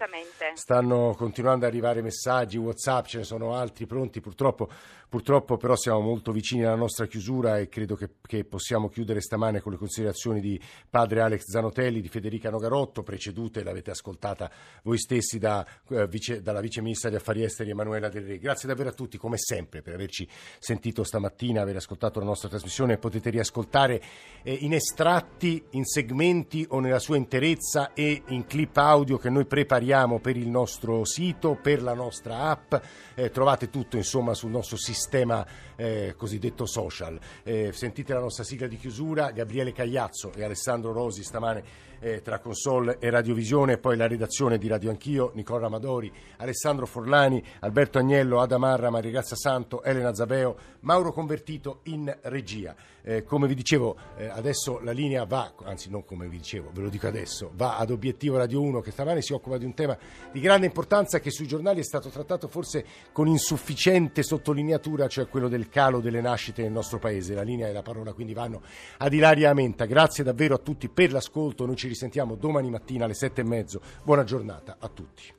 stanno 0.54 1.14
continuando 1.16 1.66
ad 1.66 1.72
arrivare 1.72 2.00
messaggi, 2.00 2.58
Whatsapp, 2.58 3.06
ce 3.06 3.18
ne 3.18 3.24
sono 3.24 3.56
altri 3.56 3.86
pronti, 3.86 4.20
purtroppo, 4.20 4.70
purtroppo 5.08 5.56
però 5.56 5.74
siamo 5.74 5.98
molto 5.98 6.30
vicini 6.30 6.62
alla 6.62 6.76
nostra 6.76 7.06
chiusura 7.06 7.58
e 7.58 7.68
credo 7.68 7.96
che, 7.96 8.10
che 8.24 8.44
possiamo 8.44 8.88
chiudere 8.88 9.20
stamane 9.20 9.60
con 9.60 9.72
le 9.72 9.78
considerazioni 9.78 10.40
di 10.40 10.60
padre 10.88 11.22
Alex 11.22 11.50
Zanotelli, 11.50 12.00
di 12.00 12.08
Federica 12.08 12.48
Nogarotto, 12.48 13.02
precedute, 13.02 13.64
l'avete 13.64 13.90
ascoltato 13.90 14.10
ascoltata 14.12 14.50
voi 14.82 14.98
stessi 14.98 15.38
da, 15.38 15.64
eh, 15.90 16.06
vice, 16.06 16.42
dalla 16.42 16.60
Vice 16.60 16.80
Ministra 16.80 17.08
degli 17.08 17.18
Affari 17.18 17.44
Esteri 17.44 17.70
Emanuela 17.70 18.08
Del 18.08 18.24
Re. 18.24 18.38
Grazie 18.38 18.68
davvero 18.68 18.90
a 18.90 18.92
tutti, 18.92 19.16
come 19.16 19.38
sempre, 19.38 19.80
per 19.80 19.94
averci 19.94 20.28
sentito 20.58 21.04
stamattina, 21.04 21.62
aver 21.62 21.76
ascoltato 21.76 22.18
la 22.18 22.26
nostra 22.26 22.48
trasmissione. 22.48 22.98
Potete 22.98 23.30
riascoltare 23.30 24.02
eh, 24.42 24.52
in 24.52 24.74
estratti, 24.74 25.64
in 25.70 25.84
segmenti 25.84 26.66
o 26.68 26.80
nella 26.80 26.98
sua 26.98 27.16
interezza 27.16 27.92
e 27.94 28.22
in 28.28 28.44
clip 28.46 28.76
audio 28.76 29.18
che 29.18 29.30
noi 29.30 29.46
prepariamo 29.46 30.18
per 30.18 30.36
il 30.36 30.48
nostro 30.48 31.04
sito, 31.04 31.56
per 31.60 31.80
la 31.80 31.94
nostra 31.94 32.50
app. 32.50 32.74
Eh, 33.14 33.30
trovate 33.30 33.70
tutto 33.70 33.96
insomma 33.96 34.34
sul 34.34 34.50
nostro 34.50 34.76
sistema 34.76 35.46
eh, 35.82 36.14
cosiddetto 36.16 36.64
social. 36.64 37.18
Eh, 37.42 37.72
sentite 37.72 38.12
la 38.12 38.20
nostra 38.20 38.44
sigla 38.44 38.68
di 38.68 38.76
chiusura, 38.76 39.32
Gabriele 39.32 39.72
Cagliazzo 39.72 40.32
e 40.32 40.44
Alessandro 40.44 40.92
Rosi 40.92 41.24
stamane 41.24 41.90
eh, 42.02 42.20
tra 42.20 42.40
console 42.40 42.98
e 42.98 43.10
radiovisione, 43.10 43.78
poi 43.78 43.96
la 43.96 44.08
redazione 44.08 44.58
di 44.58 44.68
Radio 44.68 44.90
Anch'io, 44.90 45.30
Nicola 45.34 45.66
Amadori, 45.66 46.12
Alessandro 46.38 46.84
Forlani, 46.84 47.42
Alberto 47.60 47.98
Agnello, 47.98 48.40
Adamarra, 48.40 48.90
Grazia 49.00 49.36
Santo, 49.36 49.82
Elena 49.82 50.12
Zabeo, 50.12 50.56
Mauro 50.80 51.12
Convertito 51.12 51.80
in 51.84 52.12
regia. 52.22 52.74
Eh, 53.04 53.24
come 53.24 53.48
vi 53.48 53.54
dicevo, 53.54 53.96
eh, 54.16 54.26
adesso 54.26 54.80
la 54.80 54.92
linea 54.92 55.24
va, 55.24 55.52
anzi 55.64 55.90
non 55.90 56.04
come 56.04 56.28
vi 56.28 56.36
dicevo, 56.36 56.70
ve 56.72 56.82
lo 56.82 56.88
dico 56.88 57.06
adesso, 57.08 57.50
va 57.54 57.76
ad 57.76 57.90
Obiettivo 57.90 58.36
Radio 58.36 58.60
1 58.60 58.80
che 58.80 58.92
stamane 58.92 59.22
si 59.22 59.32
occupa 59.32 59.58
di 59.58 59.64
un 59.64 59.74
tema 59.74 59.96
di 60.30 60.40
grande 60.40 60.66
importanza 60.66 61.18
che 61.18 61.30
sui 61.30 61.46
giornali 61.46 61.80
è 61.80 61.84
stato 61.84 62.10
trattato 62.10 62.46
forse 62.46 62.84
con 63.12 63.26
insufficiente 63.26 64.22
sottolineatura, 64.22 65.08
cioè 65.08 65.28
quello 65.28 65.48
del 65.48 65.68
calo 65.72 66.00
delle 66.00 66.20
nascite 66.20 66.62
nel 66.62 66.70
nostro 66.70 66.98
paese. 66.98 67.34
La 67.34 67.42
linea 67.42 67.66
e 67.66 67.72
la 67.72 67.82
parola 67.82 68.12
quindi 68.12 68.34
vanno 68.34 68.60
ad 68.98 69.12
Ilaria 69.12 69.50
Amenta. 69.50 69.86
Grazie 69.86 70.22
davvero 70.22 70.54
a 70.54 70.58
tutti 70.58 70.88
per 70.88 71.10
l'ascolto, 71.10 71.66
noi 71.66 71.76
ci 71.76 71.88
risentiamo 71.88 72.36
domani 72.36 72.70
mattina 72.70 73.06
alle 73.06 73.14
sette 73.14 73.40
e 73.40 73.44
mezzo. 73.44 73.80
Buona 74.04 74.22
giornata 74.22 74.76
a 74.78 74.88
tutti. 74.88 75.32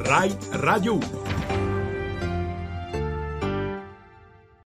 Rai 0.00 0.34
Radio 0.52 0.94
1 0.94 1.27